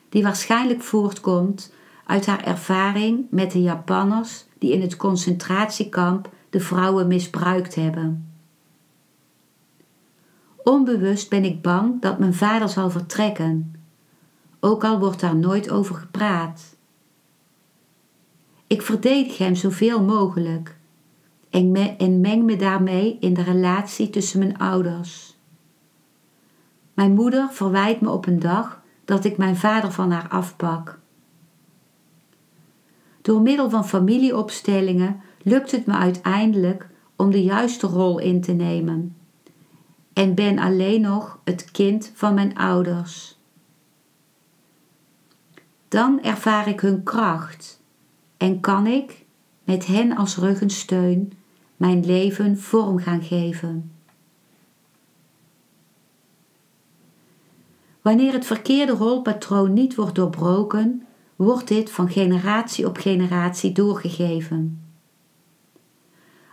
die 0.09 0.23
waarschijnlijk 0.23 0.81
voortkomt 0.81 1.73
uit 2.05 2.25
haar 2.25 2.43
ervaring 2.43 3.25
met 3.29 3.51
de 3.51 3.61
Japanners 3.61 4.45
die 4.57 4.73
in 4.73 4.81
het 4.81 4.97
concentratiekamp 4.97 6.29
de 6.49 6.59
vrouwen 6.59 7.07
misbruikt 7.07 7.75
hebben. 7.75 8.31
Onbewust 10.63 11.29
ben 11.29 11.43
ik 11.43 11.61
bang 11.61 12.01
dat 12.01 12.19
mijn 12.19 12.33
vader 12.33 12.69
zal 12.69 12.89
vertrekken, 12.89 13.75
ook 14.59 14.83
al 14.83 14.99
wordt 14.99 15.19
daar 15.19 15.35
nooit 15.35 15.69
over 15.69 15.95
gepraat. 15.95 16.75
Ik 18.67 18.81
verdedig 18.81 19.37
hem 19.37 19.55
zoveel 19.55 20.03
mogelijk 20.03 20.77
en, 21.49 21.71
meng 22.21 22.43
me 22.43 22.55
daarmee 22.55 23.17
in 23.19 23.33
de 23.33 23.43
relatie 23.43 24.09
tussen 24.09 24.39
mijn 24.39 24.57
ouders. 24.57 25.37
Mijn 26.93 27.13
moeder 27.13 27.47
verwijt 27.51 28.01
me 28.01 28.09
op 28.09 28.25
een 28.25 28.39
dag 28.39 28.76
dat 29.07 29.23
ik 29.25 29.37
mijn 29.37 29.57
vader 29.57 29.91
van 29.91 30.11
haar 30.11 30.27
afpak. 30.27 30.99
Door 33.21 33.41
middel 33.41 33.69
van 33.69 33.87
familieopstellingen 33.87 35.21
lukt 35.41 35.71
het 35.71 35.85
me 35.85 35.93
uiteindelijk 35.93 36.89
om 37.15 37.31
de 37.31 37.43
juiste 37.43 37.87
rol 37.87 38.19
in 38.19 38.41
te 38.41 38.51
nemen 38.51 39.15
en 40.13 40.35
ben 40.35 40.59
alleen 40.59 41.01
nog 41.01 41.39
het 41.43 41.71
kind 41.71 42.11
van 42.13 42.33
mijn 42.33 42.57
ouders. 42.57 43.37
Dan 45.87 46.21
ervaar 46.21 46.67
ik 46.67 46.79
hun 46.79 47.03
kracht 47.03 47.81
en 48.37 48.59
kan 48.59 48.87
ik, 48.87 49.25
met 49.63 49.85
hen 49.85 50.15
als 50.15 50.37
ruggensteun, 50.37 51.33
mijn 51.77 52.05
leven 52.05 52.59
vorm 52.59 52.97
gaan 52.97 53.23
geven. 53.23 53.96
Wanneer 58.07 58.33
het 58.33 58.45
verkeerde 58.45 58.91
rolpatroon 58.91 59.73
niet 59.73 59.95
wordt 59.95 60.15
doorbroken, 60.15 61.07
wordt 61.35 61.67
dit 61.67 61.91
van 61.91 62.09
generatie 62.09 62.87
op 62.87 62.97
generatie 62.97 63.71
doorgegeven. 63.71 64.81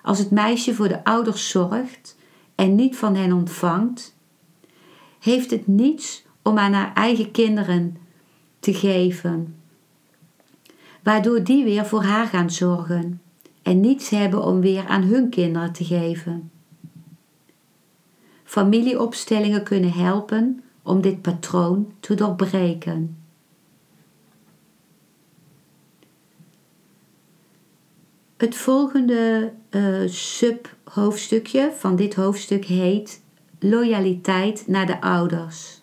Als 0.02 0.18
het 0.18 0.30
meisje 0.30 0.74
voor 0.74 0.88
de 0.88 1.04
ouders 1.04 1.50
zorgt 1.50 2.16
en 2.54 2.74
niet 2.74 2.96
van 2.96 3.14
hen 3.14 3.32
ontvangt, 3.32 4.14
heeft 5.20 5.50
het 5.50 5.66
niets 5.66 6.24
om 6.42 6.58
aan 6.58 6.72
haar 6.72 6.94
eigen 6.94 7.30
kinderen 7.30 7.96
te 8.60 8.74
geven, 8.74 9.56
waardoor 11.02 11.44
die 11.44 11.64
weer 11.64 11.86
voor 11.86 12.02
haar 12.02 12.26
gaan 12.26 12.50
zorgen 12.50 13.20
en 13.62 13.80
niets 13.80 14.08
hebben 14.08 14.44
om 14.44 14.60
weer 14.60 14.86
aan 14.86 15.02
hun 15.02 15.28
kinderen 15.28 15.72
te 15.72 15.84
geven. 15.84 16.50
Familieopstellingen 18.44 19.62
kunnen 19.62 19.92
helpen 19.92 20.63
om 20.84 21.00
dit 21.00 21.22
patroon 21.22 21.92
te 22.00 22.14
doorbreken. 22.14 23.18
Het 28.36 28.56
volgende 28.56 29.52
uh, 29.70 30.08
subhoofdstukje 30.08 31.72
van 31.76 31.96
dit 31.96 32.14
hoofdstuk 32.14 32.64
heet 32.64 33.22
Loyaliteit 33.58 34.66
naar 34.66 34.86
de 34.86 35.00
ouders. 35.00 35.82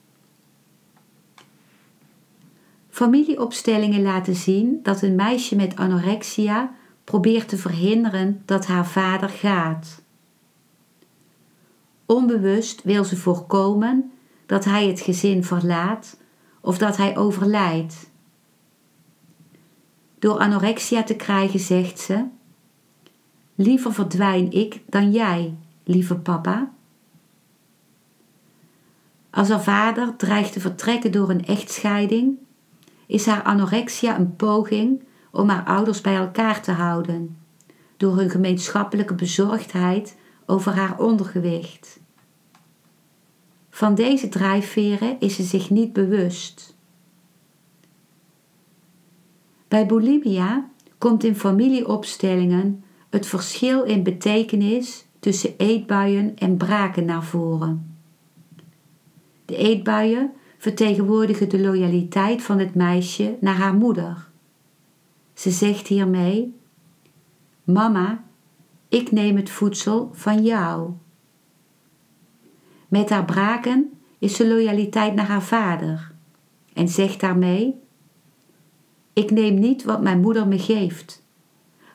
Familieopstellingen 2.89 4.01
laten 4.01 4.35
zien 4.35 4.79
dat 4.83 5.01
een 5.01 5.15
meisje 5.15 5.55
met 5.55 5.75
anorexia 5.75 6.73
probeert 7.03 7.49
te 7.49 7.57
verhinderen 7.57 8.41
dat 8.45 8.65
haar 8.65 8.87
vader 8.87 9.29
gaat. 9.29 10.01
Onbewust 12.05 12.83
wil 12.83 13.03
ze 13.03 13.17
voorkomen 13.17 14.11
dat 14.51 14.65
hij 14.65 14.87
het 14.87 15.01
gezin 15.01 15.43
verlaat 15.43 16.17
of 16.61 16.77
dat 16.77 16.97
hij 16.97 17.17
overlijdt. 17.17 18.11
Door 20.19 20.37
anorexia 20.37 21.03
te 21.03 21.15
krijgen 21.15 21.59
zegt 21.59 21.99
ze: 21.99 22.25
Liever 23.55 23.93
verdwijn 23.93 24.51
ik 24.51 24.81
dan 24.89 25.11
jij, 25.11 25.55
lieve 25.83 26.15
papa. 26.15 26.71
Als 29.29 29.49
haar 29.49 29.63
vader 29.63 30.15
dreigt 30.15 30.53
te 30.53 30.59
vertrekken 30.59 31.11
door 31.11 31.29
een 31.29 31.45
echtscheiding, 31.45 32.37
is 33.05 33.25
haar 33.25 33.43
anorexia 33.43 34.19
een 34.19 34.35
poging 34.35 35.03
om 35.31 35.49
haar 35.49 35.65
ouders 35.65 36.01
bij 36.01 36.15
elkaar 36.15 36.61
te 36.61 36.71
houden, 36.71 37.37
door 37.97 38.17
hun 38.17 38.29
gemeenschappelijke 38.29 39.15
bezorgdheid 39.15 40.17
over 40.45 40.73
haar 40.73 40.99
ondergewicht. 40.99 42.00
Van 43.81 43.95
deze 43.95 44.29
drijfveren 44.29 45.19
is 45.19 45.35
ze 45.35 45.43
zich 45.43 45.69
niet 45.69 45.93
bewust. 45.93 46.75
Bij 49.67 49.85
bulimia 49.85 50.69
komt 50.97 51.23
in 51.23 51.35
familieopstellingen 51.35 52.83
het 53.09 53.25
verschil 53.25 53.83
in 53.83 54.03
betekenis 54.03 55.05
tussen 55.19 55.57
eetbuien 55.57 56.37
en 56.37 56.57
braken 56.57 57.05
naar 57.05 57.23
voren. 57.23 57.95
De 59.45 59.55
eetbuien 59.55 60.31
vertegenwoordigen 60.57 61.49
de 61.49 61.59
loyaliteit 61.59 62.41
van 62.41 62.59
het 62.59 62.75
meisje 62.75 63.37
naar 63.39 63.55
haar 63.55 63.75
moeder. 63.75 64.29
Ze 65.33 65.51
zegt 65.51 65.87
hiermee: 65.87 66.55
Mama, 67.63 68.23
ik 68.87 69.11
neem 69.11 69.35
het 69.35 69.49
voedsel 69.49 70.09
van 70.13 70.43
jou. 70.43 70.91
Met 72.91 73.09
haar 73.09 73.25
braken 73.25 73.91
is 74.19 74.35
ze 74.35 74.47
loyaliteit 74.47 75.13
naar 75.13 75.25
haar 75.25 75.43
vader 75.43 76.11
en 76.73 76.87
zegt 76.87 77.19
daarmee: 77.19 77.79
Ik 79.13 79.31
neem 79.31 79.59
niet 79.59 79.83
wat 79.83 80.01
mijn 80.01 80.19
moeder 80.19 80.47
me 80.47 80.59
geeft, 80.59 81.23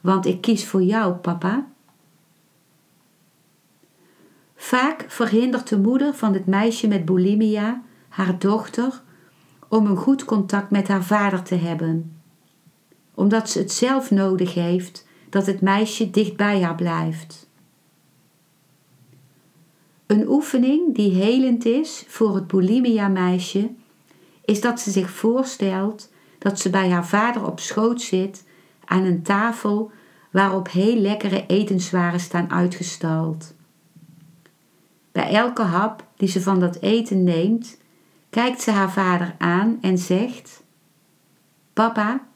want 0.00 0.26
ik 0.26 0.40
kies 0.40 0.66
voor 0.66 0.82
jou, 0.82 1.14
papa. 1.14 1.66
Vaak 4.54 5.04
verhindert 5.08 5.68
de 5.68 5.78
moeder 5.78 6.14
van 6.14 6.32
het 6.32 6.46
meisje 6.46 6.88
met 6.88 7.04
bulimia 7.04 7.82
haar 8.08 8.38
dochter 8.38 9.02
om 9.68 9.86
een 9.86 9.96
goed 9.96 10.24
contact 10.24 10.70
met 10.70 10.88
haar 10.88 11.04
vader 11.04 11.42
te 11.42 11.54
hebben, 11.54 12.20
omdat 13.14 13.50
ze 13.50 13.58
het 13.58 13.72
zelf 13.72 14.10
nodig 14.10 14.54
heeft 14.54 15.06
dat 15.30 15.46
het 15.46 15.60
meisje 15.60 16.10
dicht 16.10 16.36
bij 16.36 16.62
haar 16.62 16.74
blijft. 16.74 17.45
Een 20.06 20.28
oefening 20.28 20.94
die 20.94 21.12
helend 21.12 21.64
is 21.64 22.04
voor 22.08 22.34
het 22.34 22.46
bulimia-meisje 22.46 23.70
is 24.44 24.60
dat 24.60 24.80
ze 24.80 24.90
zich 24.90 25.10
voorstelt 25.10 26.12
dat 26.38 26.60
ze 26.60 26.70
bij 26.70 26.90
haar 26.90 27.06
vader 27.06 27.46
op 27.46 27.60
schoot 27.60 28.02
zit 28.02 28.44
aan 28.84 29.04
een 29.04 29.22
tafel 29.22 29.90
waarop 30.30 30.70
heel 30.70 30.96
lekkere 30.96 31.44
etenswaren 31.46 32.20
staan 32.20 32.50
uitgestald. 32.50 33.54
Bij 35.12 35.30
elke 35.30 35.62
hap 35.62 36.06
die 36.16 36.28
ze 36.28 36.40
van 36.40 36.60
dat 36.60 36.80
eten 36.80 37.24
neemt, 37.24 37.78
kijkt 38.30 38.60
ze 38.60 38.70
haar 38.70 38.92
vader 38.92 39.34
aan 39.38 39.78
en 39.80 39.98
zegt: 39.98 40.62
Papa, 41.72 42.26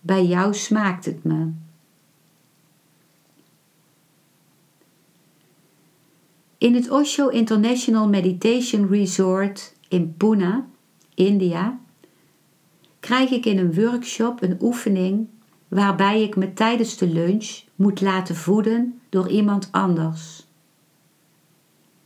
bij 0.00 0.24
jou 0.24 0.54
smaakt 0.54 1.04
het 1.04 1.24
me. 1.24 1.50
In 6.58 6.74
het 6.74 6.90
Osho 6.90 7.28
International 7.28 8.08
Meditation 8.08 8.88
Resort 8.88 9.74
in 9.88 10.14
Pune, 10.16 10.64
India, 11.14 11.78
krijg 13.00 13.30
ik 13.30 13.46
in 13.46 13.58
een 13.58 13.74
workshop 13.74 14.42
een 14.42 14.56
oefening 14.60 15.26
waarbij 15.68 16.22
ik 16.22 16.36
me 16.36 16.52
tijdens 16.52 16.96
de 16.96 17.08
lunch 17.08 17.60
moet 17.74 18.00
laten 18.00 18.36
voeden 18.36 19.00
door 19.08 19.28
iemand 19.28 19.68
anders. 19.70 20.46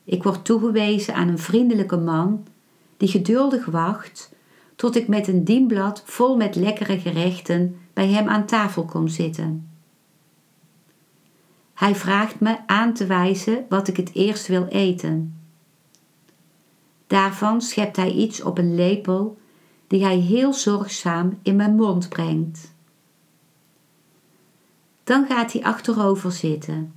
Ik 0.04 0.22
word 0.22 0.44
toegewezen 0.44 1.14
aan 1.14 1.28
een 1.28 1.38
vriendelijke 1.38 1.96
man 1.96 2.46
die 2.96 3.08
geduldig 3.08 3.64
wacht 3.64 4.34
tot 4.76 4.96
ik 4.96 5.08
met 5.08 5.28
een 5.28 5.44
dienblad 5.44 6.02
vol 6.04 6.36
met 6.36 6.54
lekkere 6.54 6.98
gerechten 6.98 7.76
bij 7.92 8.08
hem 8.08 8.28
aan 8.28 8.46
tafel 8.46 8.84
kom 8.84 9.08
zitten. 9.08 9.71
Hij 11.82 11.94
vraagt 11.94 12.40
me 12.40 12.58
aan 12.66 12.92
te 12.92 13.06
wijzen 13.06 13.66
wat 13.68 13.88
ik 13.88 13.96
het 13.96 14.14
eerst 14.14 14.46
wil 14.46 14.66
eten. 14.66 15.40
Daarvan 17.06 17.60
schept 17.60 17.96
hij 17.96 18.10
iets 18.10 18.42
op 18.42 18.58
een 18.58 18.74
lepel 18.74 19.38
die 19.86 20.04
hij 20.04 20.16
heel 20.16 20.52
zorgzaam 20.52 21.38
in 21.42 21.56
mijn 21.56 21.74
mond 21.74 22.08
brengt. 22.08 22.74
Dan 25.04 25.26
gaat 25.26 25.52
hij 25.52 25.62
achterover 25.62 26.32
zitten, 26.32 26.92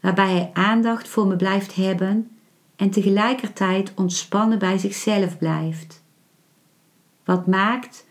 waarbij 0.00 0.30
hij 0.30 0.50
aandacht 0.52 1.08
voor 1.08 1.26
me 1.26 1.36
blijft 1.36 1.74
hebben 1.74 2.30
en 2.76 2.90
tegelijkertijd 2.90 3.92
ontspannen 3.94 4.58
bij 4.58 4.78
zichzelf 4.78 5.38
blijft. 5.38 6.02
Wat 7.24 7.46
maakt 7.46 8.06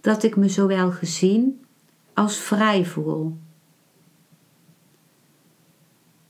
dat 0.00 0.22
ik 0.22 0.36
me 0.36 0.48
zowel 0.48 0.90
gezien 0.90 1.64
als 2.14 2.36
vrij 2.36 2.84
voel. 2.84 3.36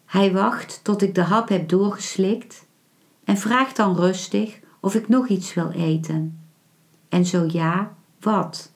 Hij 0.07 0.33
wacht 0.33 0.81
tot 0.83 1.03
ik 1.03 1.14
de 1.14 1.23
hap 1.23 1.49
heb 1.49 1.69
doorgeslikt 1.69 2.66
en 3.25 3.37
vraagt 3.37 3.77
dan 3.77 3.97
rustig 3.97 4.61
of 4.81 4.95
ik 4.95 5.09
nog 5.09 5.29
iets 5.29 5.55
wil 5.55 5.71
eten. 5.71 6.40
En 7.09 7.25
zo 7.25 7.47
ja, 7.49 7.95
wat? 8.21 8.73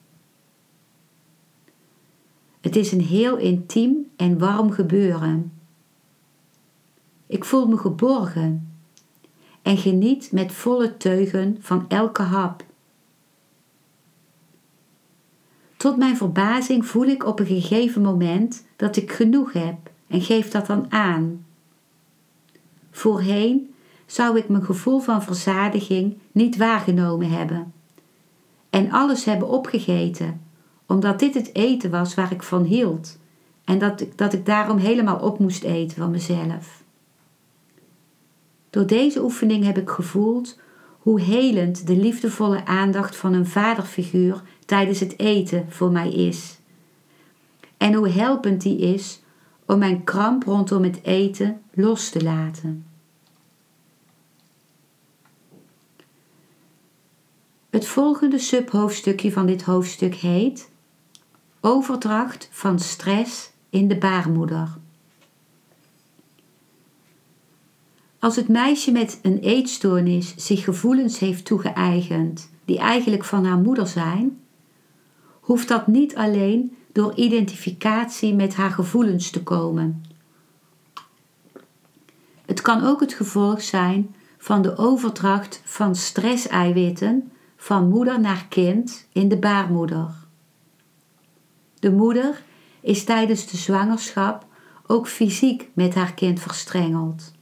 Het 2.60 2.76
is 2.76 2.92
een 2.92 3.00
heel 3.00 3.36
intiem 3.36 4.10
en 4.16 4.38
warm 4.38 4.70
gebeuren. 4.70 5.52
Ik 7.26 7.44
voel 7.44 7.66
me 7.68 7.76
geborgen 7.76 8.72
en 9.62 9.76
geniet 9.76 10.32
met 10.32 10.52
volle 10.52 10.96
teugen 10.96 11.56
van 11.60 11.84
elke 11.88 12.22
hap. 12.22 12.64
Tot 15.76 15.96
mijn 15.96 16.16
verbazing 16.16 16.86
voel 16.86 17.06
ik 17.06 17.26
op 17.26 17.40
een 17.40 17.46
gegeven 17.46 18.02
moment 18.02 18.66
dat 18.76 18.96
ik 18.96 19.12
genoeg 19.12 19.52
heb 19.52 19.90
en 20.10 20.20
geef 20.20 20.50
dat 20.50 20.66
dan 20.66 20.92
aan. 20.92 21.44
Voorheen 22.90 23.74
zou 24.06 24.38
ik 24.38 24.48
mijn 24.48 24.64
gevoel 24.64 25.00
van 25.00 25.22
verzadiging 25.22 26.18
niet 26.32 26.56
waargenomen 26.56 27.30
hebben 27.30 27.72
en 28.70 28.90
alles 28.90 29.24
hebben 29.24 29.48
opgegeten, 29.48 30.40
omdat 30.86 31.18
dit 31.18 31.34
het 31.34 31.54
eten 31.54 31.90
was 31.90 32.14
waar 32.14 32.32
ik 32.32 32.42
van 32.42 32.62
hield 32.62 33.18
en 33.64 33.78
dat 33.78 34.00
ik, 34.00 34.18
dat 34.18 34.32
ik 34.32 34.46
daarom 34.46 34.76
helemaal 34.76 35.18
op 35.18 35.38
moest 35.38 35.62
eten 35.64 35.96
van 35.96 36.10
mezelf. 36.10 36.82
Door 38.70 38.86
deze 38.86 39.22
oefening 39.22 39.64
heb 39.64 39.78
ik 39.78 39.90
gevoeld 39.90 40.58
hoe 40.98 41.20
helend 41.20 41.86
de 41.86 41.96
liefdevolle 41.96 42.64
aandacht 42.64 43.16
van 43.16 43.32
een 43.32 43.46
vaderfiguur 43.46 44.42
tijdens 44.64 45.00
het 45.00 45.18
eten 45.18 45.66
voor 45.68 45.90
mij 45.90 46.12
is. 46.12 46.58
En 47.76 47.94
hoe 47.94 48.08
helpend 48.08 48.62
die 48.62 48.78
is 48.78 49.20
om 49.70 49.78
mijn 49.78 50.04
kramp 50.04 50.42
rondom 50.42 50.82
het 50.82 51.04
eten 51.04 51.60
los 51.74 52.08
te 52.08 52.22
laten. 52.22 52.86
Het 57.70 57.86
volgende 57.86 58.38
subhoofdstukje 58.38 59.32
van 59.32 59.46
dit 59.46 59.62
hoofdstuk 59.62 60.14
heet 60.14 60.70
Overdracht 61.60 62.48
van 62.52 62.78
stress 62.78 63.50
in 63.68 63.88
de 63.88 63.98
baarmoeder. 63.98 64.68
Als 68.18 68.36
het 68.36 68.48
meisje 68.48 68.92
met 68.92 69.18
een 69.22 69.38
eetstoornis 69.38 70.34
zich 70.36 70.64
gevoelens 70.64 71.18
heeft 71.18 71.44
toegeëigend 71.44 72.50
die 72.64 72.78
eigenlijk 72.78 73.24
van 73.24 73.44
haar 73.44 73.58
moeder 73.58 73.86
zijn, 73.86 74.40
hoeft 75.50 75.68
dat 75.68 75.86
niet 75.86 76.16
alleen 76.16 76.76
door 76.92 77.14
identificatie 77.14 78.34
met 78.34 78.54
haar 78.54 78.70
gevoelens 78.70 79.30
te 79.30 79.42
komen. 79.42 80.04
Het 82.46 82.60
kan 82.60 82.84
ook 82.84 83.00
het 83.00 83.12
gevolg 83.12 83.62
zijn 83.62 84.14
van 84.38 84.62
de 84.62 84.76
overdracht 84.76 85.62
van 85.64 85.94
stresseiwitten 85.94 87.32
van 87.56 87.88
moeder 87.88 88.20
naar 88.20 88.46
kind 88.48 89.08
in 89.12 89.28
de 89.28 89.38
baarmoeder. 89.38 90.14
De 91.78 91.92
moeder 91.92 92.42
is 92.80 93.04
tijdens 93.04 93.46
de 93.46 93.56
zwangerschap 93.56 94.46
ook 94.86 95.08
fysiek 95.08 95.68
met 95.72 95.94
haar 95.94 96.14
kind 96.14 96.40
verstrengeld. 96.40 97.32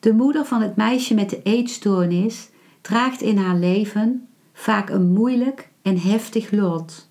De 0.00 0.12
moeder 0.12 0.44
van 0.44 0.62
het 0.62 0.76
meisje 0.76 1.14
met 1.14 1.30
de 1.30 1.42
eetstoornis 1.42 2.48
draagt 2.80 3.20
in 3.20 3.36
haar 3.36 3.56
leven 3.56 4.28
vaak 4.54 4.90
een 4.90 5.12
moeilijk 5.12 5.68
en 5.82 5.98
heftig 5.98 6.50
lot. 6.50 7.08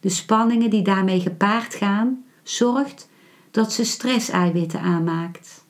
De 0.00 0.08
spanningen 0.08 0.70
die 0.70 0.82
daarmee 0.82 1.20
gepaard 1.20 1.74
gaan, 1.74 2.24
zorgt 2.42 3.08
dat 3.50 3.72
ze 3.72 3.84
stresseiwitten 3.84 4.80
aanmaakt. 4.80 5.64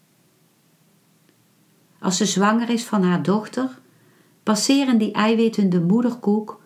Als 1.99 2.17
ze 2.17 2.27
zwanger 2.27 2.71
is 2.71 2.85
van 2.85 3.03
haar 3.03 3.23
dochter, 3.23 3.79
passeren 4.43 4.99
die 4.99 5.13
eiwitten 5.13 5.71
de 5.71 5.81
moederkoek 5.81 6.61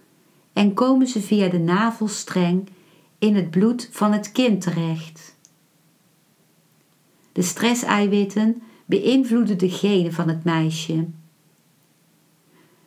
en 0.53 0.75
komen 0.75 1.07
ze 1.07 1.21
via 1.21 1.49
de 1.49 1.59
navelstreng 1.59 2.69
in 3.19 3.35
het 3.35 3.51
bloed 3.51 3.89
van 3.93 4.13
het 4.13 4.33
kind 4.33 4.61
terecht. 4.61 5.37
De 7.33 7.43
stresseiwitten 7.43 8.63
beïnvloeden 8.87 9.59
de 9.59 9.71
genen 9.71 10.13
van 10.13 10.29
het 10.29 10.45
meisje. 10.45 11.07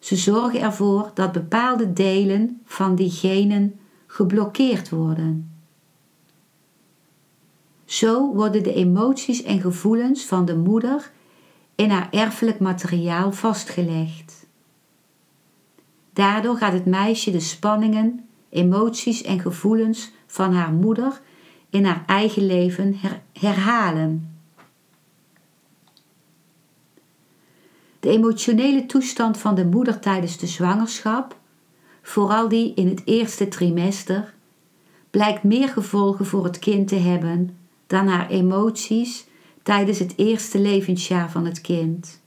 Ze 0.04 0.16
zorgen 0.16 0.62
ervoor 0.62 1.12
dat 1.14 1.32
bepaalde 1.32 1.94
delen 1.94 2.62
van 2.66 2.96
die 2.96 3.12
genen 3.12 3.80
geblokkeerd 4.08 4.90
worden. 4.90 5.52
Zo 7.86 8.34
worden 8.34 8.64
de 8.64 8.74
emoties 8.74 9.44
en 9.44 9.62
gevoelens 9.62 10.26
van 10.26 10.46
de 10.46 10.56
moeder 10.56 11.12
in 11.76 11.90
haar 11.90 12.08
erfelijk 12.12 12.60
materiaal 12.60 13.32
vastgelegd. 13.32 14.48
Daardoor 16.14 16.58
gaat 16.58 16.74
het 16.74 16.86
meisje 16.86 17.32
de 17.32 17.40
spanningen, 17.40 18.26
emoties 18.50 19.22
en 19.22 19.40
gevoelens 19.40 20.12
van 20.28 20.54
haar 20.54 20.72
moeder 20.72 21.22
in 21.70 21.86
haar 21.86 22.04
eigen 22.06 22.46
leven 22.46 22.96
herhalen. 23.34 24.33
De 28.04 28.10
emotionele 28.10 28.86
toestand 28.86 29.38
van 29.38 29.56
de 29.56 29.66
moeder 29.66 30.00
tijdens 30.00 30.38
de 30.38 30.48
zwangerschap, 30.48 31.38
vooral 32.02 32.48
die 32.48 32.74
in 32.74 32.88
het 32.88 33.02
eerste 33.06 33.48
trimester, 33.48 34.34
blijkt 35.10 35.44
meer 35.44 35.68
gevolgen 35.68 36.26
voor 36.26 36.44
het 36.44 36.60
kind 36.60 36.88
te 36.88 36.96
hebben 36.96 37.58
dan 37.88 38.08
haar 38.08 38.30
emoties 38.30 39.26
tijdens 39.62 40.00
het 40.00 40.14
eerste 40.16 40.60
levensjaar 40.60 41.32
van 41.32 41.46
het 41.46 41.62
kind. 41.62 42.22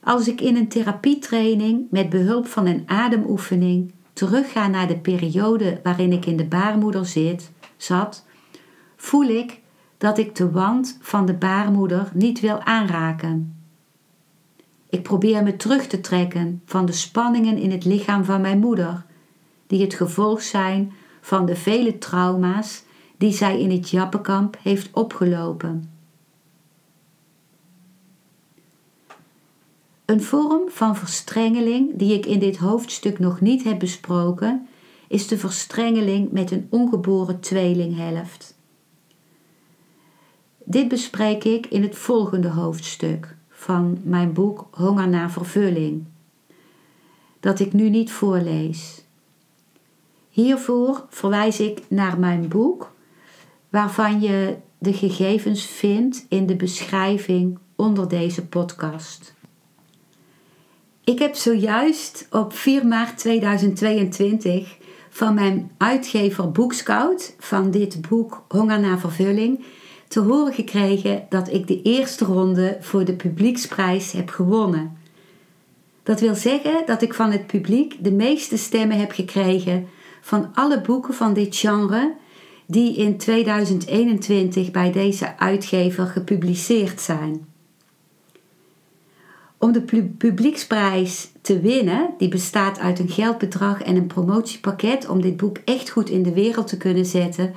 Als 0.00 0.28
ik 0.28 0.40
in 0.40 0.56
een 0.56 0.68
therapietraining 0.68 1.86
met 1.90 2.08
behulp 2.08 2.46
van 2.46 2.66
een 2.66 2.82
ademoefening 2.86 3.92
terugga 4.12 4.68
naar 4.68 4.88
de 4.88 4.98
periode 4.98 5.80
waarin 5.82 6.12
ik 6.12 6.26
in 6.26 6.36
de 6.36 6.46
baarmoeder 6.46 7.06
zit, 7.06 7.50
zat, 7.76 8.26
voel 8.96 9.28
ik 9.28 9.62
dat 9.98 10.18
ik 10.18 10.34
de 10.34 10.50
wand 10.50 10.98
van 11.00 11.26
de 11.26 11.34
baarmoeder 11.34 12.10
niet 12.12 12.40
wil 12.40 12.60
aanraken. 12.60 13.56
Ik 14.90 15.02
probeer 15.02 15.42
me 15.42 15.56
terug 15.56 15.86
te 15.86 16.00
trekken 16.00 16.62
van 16.64 16.86
de 16.86 16.92
spanningen 16.92 17.56
in 17.56 17.70
het 17.70 17.84
lichaam 17.84 18.24
van 18.24 18.40
mijn 18.40 18.58
moeder, 18.58 19.04
die 19.66 19.82
het 19.82 19.94
gevolg 19.94 20.42
zijn 20.42 20.92
van 21.20 21.46
de 21.46 21.56
vele 21.56 21.98
trauma's 21.98 22.84
die 23.16 23.32
zij 23.32 23.60
in 23.60 23.70
het 23.70 23.90
Jappenkamp 23.90 24.56
heeft 24.62 24.88
opgelopen. 24.92 25.90
Een 30.04 30.22
vorm 30.22 30.68
van 30.68 30.96
verstrengeling 30.96 31.90
die 31.94 32.14
ik 32.14 32.26
in 32.26 32.38
dit 32.38 32.56
hoofdstuk 32.56 33.18
nog 33.18 33.40
niet 33.40 33.64
heb 33.64 33.78
besproken, 33.78 34.68
is 35.08 35.28
de 35.28 35.38
verstrengeling 35.38 36.32
met 36.32 36.50
een 36.50 36.66
ongeboren 36.70 37.40
tweelinghelft. 37.40 38.53
Dit 40.64 40.88
bespreek 40.88 41.44
ik 41.44 41.66
in 41.66 41.82
het 41.82 41.96
volgende 41.96 42.48
hoofdstuk 42.48 43.36
van 43.48 43.98
mijn 44.02 44.32
boek 44.32 44.66
Honger 44.70 45.08
naar 45.08 45.30
vervulling, 45.30 46.04
dat 47.40 47.60
ik 47.60 47.72
nu 47.72 47.88
niet 47.88 48.12
voorlees. 48.12 49.04
Hiervoor 50.28 51.04
verwijs 51.08 51.60
ik 51.60 51.82
naar 51.88 52.18
mijn 52.18 52.48
boek, 52.48 52.92
waarvan 53.68 54.20
je 54.20 54.56
de 54.78 54.92
gegevens 54.92 55.66
vindt 55.66 56.26
in 56.28 56.46
de 56.46 56.56
beschrijving 56.56 57.58
onder 57.76 58.08
deze 58.08 58.46
podcast. 58.46 59.34
Ik 61.04 61.18
heb 61.18 61.34
zojuist 61.34 62.26
op 62.30 62.52
4 62.52 62.86
maart 62.86 63.18
2022 63.18 64.76
van 65.10 65.34
mijn 65.34 65.70
uitgever 65.78 66.50
Boekscout 66.50 67.34
van 67.38 67.70
dit 67.70 68.08
boek 68.08 68.44
Honger 68.48 68.80
naar 68.80 68.98
vervulling 68.98 69.64
te 70.14 70.20
horen 70.20 70.52
gekregen 70.52 71.26
dat 71.28 71.52
ik 71.52 71.66
de 71.66 71.82
eerste 71.82 72.24
ronde 72.24 72.76
voor 72.80 73.04
de 73.04 73.14
publieksprijs 73.14 74.12
heb 74.12 74.28
gewonnen. 74.28 74.96
Dat 76.02 76.20
wil 76.20 76.34
zeggen 76.34 76.82
dat 76.86 77.02
ik 77.02 77.14
van 77.14 77.30
het 77.30 77.46
publiek 77.46 78.04
de 78.04 78.12
meeste 78.12 78.56
stemmen 78.56 78.98
heb 78.98 79.12
gekregen 79.12 79.86
van 80.20 80.50
alle 80.54 80.80
boeken 80.80 81.14
van 81.14 81.34
dit 81.34 81.56
genre 81.56 82.14
die 82.66 82.96
in 82.96 83.16
2021 83.16 84.70
bij 84.70 84.92
deze 84.92 85.38
uitgever 85.38 86.06
gepubliceerd 86.06 87.00
zijn. 87.00 87.46
Om 89.58 89.72
de 89.72 90.08
publieksprijs 90.18 91.30
te 91.40 91.60
winnen, 91.60 92.10
die 92.18 92.28
bestaat 92.28 92.78
uit 92.78 92.98
een 92.98 93.08
geldbedrag 93.08 93.82
en 93.82 93.96
een 93.96 94.06
promotiepakket 94.06 95.08
om 95.08 95.20
dit 95.20 95.36
boek 95.36 95.58
echt 95.64 95.90
goed 95.90 96.10
in 96.10 96.22
de 96.22 96.32
wereld 96.32 96.66
te 96.66 96.76
kunnen 96.76 97.06
zetten, 97.06 97.54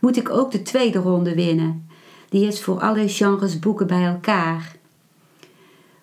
moet 0.00 0.16
ik 0.16 0.30
ook 0.30 0.50
de 0.50 0.62
tweede 0.62 0.98
ronde 0.98 1.34
winnen. 1.34 1.88
Die 2.30 2.46
is 2.46 2.62
voor 2.62 2.80
alle 2.80 3.08
genres 3.08 3.58
boeken 3.58 3.86
bij 3.86 4.04
elkaar. 4.04 4.76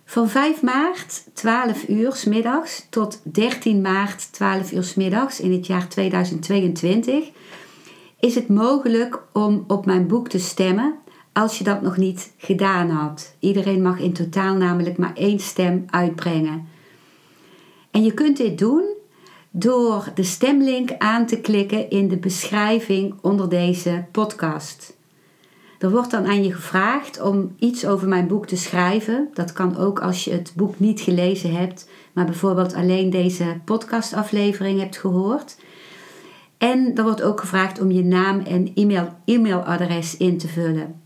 Van 0.06 0.30
5 0.30 0.62
maart 0.62 1.24
12 1.34 1.88
uur 1.88 2.16
s 2.16 2.26
middags 2.26 2.88
tot 2.90 3.22
13 3.24 3.82
maart 3.82 4.34
12 4.34 4.72
uur 4.72 4.84
s 4.84 4.94
middags 4.94 5.40
in 5.40 5.52
het 5.52 5.68
jaar 5.68 5.88
2022 5.88 7.30
is 8.20 8.36
het 8.36 8.50
mogelijk 8.50 9.20
om 9.34 9.64
op 9.68 9.86
mijn 9.86 10.08
boek 10.08 10.30
te 10.30 10.40
stemmen 10.40 10.96
als 11.34 11.58
je 11.58 11.64
dat 11.64 11.82
nog 11.82 11.98
niet 11.98 12.34
gedaan 12.38 12.90
had. 12.90 13.36
Iedereen 13.40 13.82
mag 13.82 14.00
in 14.00 14.14
totaal 14.14 14.56
namelijk 14.56 14.98
maar 14.98 15.16
één 15.16 15.40
stem 15.40 15.86
uitbrengen. 15.90 16.68
En 17.92 18.04
je 18.04 18.14
kunt 18.14 18.38
dit 18.38 18.58
doen 18.58 18.86
door 19.52 20.12
de 20.16 20.24
stemlink 20.24 20.92
aan 20.98 21.26
te 21.26 21.42
klikken 21.42 21.90
in 21.90 22.08
de 22.08 22.18
beschrijving 22.18 23.16
onder 23.22 23.50
deze 23.50 24.06
podcast. 24.12 24.97
Er 25.78 25.92
wordt 25.92 26.12
dan 26.12 26.26
aan 26.26 26.44
je 26.44 26.54
gevraagd 26.54 27.22
om 27.22 27.56
iets 27.60 27.86
over 27.86 28.08
mijn 28.08 28.28
boek 28.28 28.48
te 28.48 28.58
schrijven. 28.58 29.30
Dat 29.34 29.54
kan 29.54 29.78
ook 29.78 30.00
als 30.00 30.24
je 30.24 30.32
het 30.32 30.54
boek 30.56 30.80
niet 30.80 31.00
gelezen 31.00 31.56
hebt, 31.56 31.90
maar 32.14 32.26
bijvoorbeeld 32.26 32.74
alleen 32.74 33.10
deze 33.10 33.60
podcastaflevering 33.66 34.80
hebt 34.80 34.98
gehoord. 34.98 35.58
En 36.58 36.92
er 36.96 37.04
wordt 37.04 37.22
ook 37.22 37.40
gevraagd 37.40 37.82
om 37.82 37.92
je 37.92 38.04
naam 38.04 38.40
en 38.40 38.72
e-mail, 38.76 39.14
e-mailadres 39.26 40.18
in 40.18 40.38
te 40.38 40.48
vullen. 40.48 41.02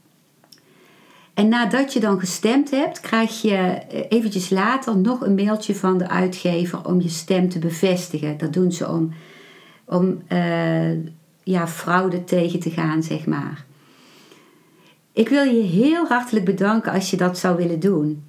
En 1.34 1.50
nadat 1.50 1.93
je 1.93 2.00
dan 2.00 2.20
gestemd 2.20 2.72
hebt, 2.72 3.00
krijg 3.00 3.41
je 3.41 3.56
eh, 3.56 4.06
eventjes 4.10 4.50
later 4.50 4.98
nog 4.98 5.22
een 5.22 5.36
mailtje 5.36 5.76
van 5.76 5.98
de 5.98 6.08
uitgever 6.10 6.86
om 6.86 7.02
je 7.02 7.10
stem 7.10 7.50
te 7.50 7.60
bevestigen. 7.60 8.38
Dat 8.38 8.54
doen 8.54 8.72
ze 8.72 8.89
om, 8.89 9.14
om 9.86 10.22
uh, 10.30 10.91
ja, 11.43 11.68
fraude 11.68 12.24
tegen 12.24 12.60
te 12.60 12.70
gaan, 12.70 13.04
zeg 13.04 13.26
maar. 13.26 13.66
Ik 15.14 15.30
wil 15.30 15.43
je 15.43 15.62
heel 15.62 16.07
hartelijk 16.07 16.45
bedanken 16.45 16.91
als 16.91 17.09
je 17.09 17.18
dat 17.18 17.38
zou 17.38 17.57
willen 17.57 17.80
doen. 17.80 18.24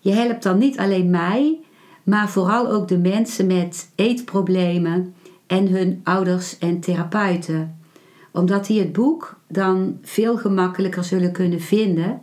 Je 0.00 0.12
helpt 0.12 0.42
dan 0.42 0.58
niet 0.58 0.78
alleen 0.78 1.10
mij, 1.10 1.60
maar 2.02 2.28
vooral 2.28 2.70
ook 2.70 2.88
de 2.88 2.98
mensen 2.98 3.46
met 3.46 3.90
eetproblemen 3.94 5.14
en 5.46 5.68
hun 5.68 6.00
ouders 6.04 6.58
en 6.58 6.80
therapeuten. 6.80 7.80
Omdat 8.32 8.66
die 8.66 8.80
het 8.80 8.92
boek 8.92 9.36
dan 9.48 9.98
veel 10.02 10.36
gemakkelijker 10.36 11.04
zullen 11.04 11.32
kunnen 11.32 11.60
vinden 11.60 12.20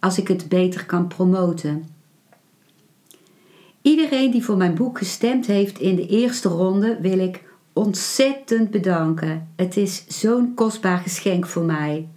als 0.00 0.18
ik 0.18 0.28
het 0.28 0.48
beter 0.48 0.86
kan 0.86 1.06
promoten. 1.06 1.84
Iedereen 3.82 4.30
die 4.30 4.44
voor 4.44 4.56
mijn 4.56 4.74
boek 4.74 4.98
gestemd 4.98 5.46
heeft 5.46 5.78
in 5.78 5.96
de 5.96 6.06
eerste 6.06 6.48
ronde 6.48 6.98
wil 7.00 7.18
ik 7.18 7.42
ontzettend 7.72 8.70
bedanken. 8.70 9.48
Het 9.56 9.76
is 9.76 10.04
zo'n 10.08 10.54
kostbaar 10.54 10.98
geschenk 10.98 11.46
voor 11.46 11.64
mij. 11.64 12.08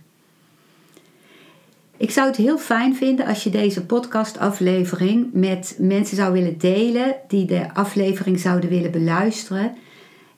Ik 2.03 2.11
zou 2.11 2.27
het 2.27 2.35
heel 2.35 2.57
fijn 2.57 2.95
vinden 2.95 3.25
als 3.25 3.43
je 3.43 3.49
deze 3.49 3.85
podcastaflevering 3.85 5.29
met 5.33 5.75
mensen 5.79 6.17
zou 6.17 6.33
willen 6.33 6.57
delen 6.57 7.15
die 7.27 7.45
de 7.45 7.73
aflevering 7.73 8.39
zouden 8.39 8.69
willen 8.69 8.91
beluisteren. 8.91 9.75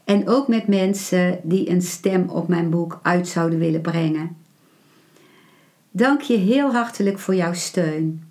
En 0.04 0.28
ook 0.28 0.48
met 0.48 0.68
mensen 0.68 1.40
die 1.44 1.70
een 1.70 1.82
stem 1.82 2.30
op 2.30 2.48
mijn 2.48 2.70
boek 2.70 3.00
uit 3.02 3.28
zouden 3.28 3.60
willen 3.60 3.82
brengen. 3.82 4.36
Dank 5.92 6.22
je 6.22 6.38
heel 6.38 6.72
hartelijk 6.72 7.20
voor 7.20 7.36
jouw 7.36 7.54
steun. 7.54 8.24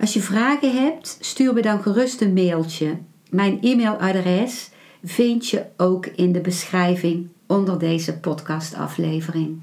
Als 0.00 0.12
je 0.12 0.20
vragen 0.20 0.82
hebt, 0.82 1.16
stuur 1.20 1.52
me 1.52 1.62
dan 1.62 1.82
gerust 1.82 2.20
een 2.20 2.32
mailtje. 2.32 2.98
Mijn 3.30 3.58
e-mailadres 3.60 4.70
vind 5.04 5.48
je 5.48 5.64
ook 5.76 6.06
in 6.06 6.32
de 6.32 6.40
beschrijving 6.40 7.28
onder 7.46 7.78
deze 7.78 8.18
podcastaflevering. 8.18 9.62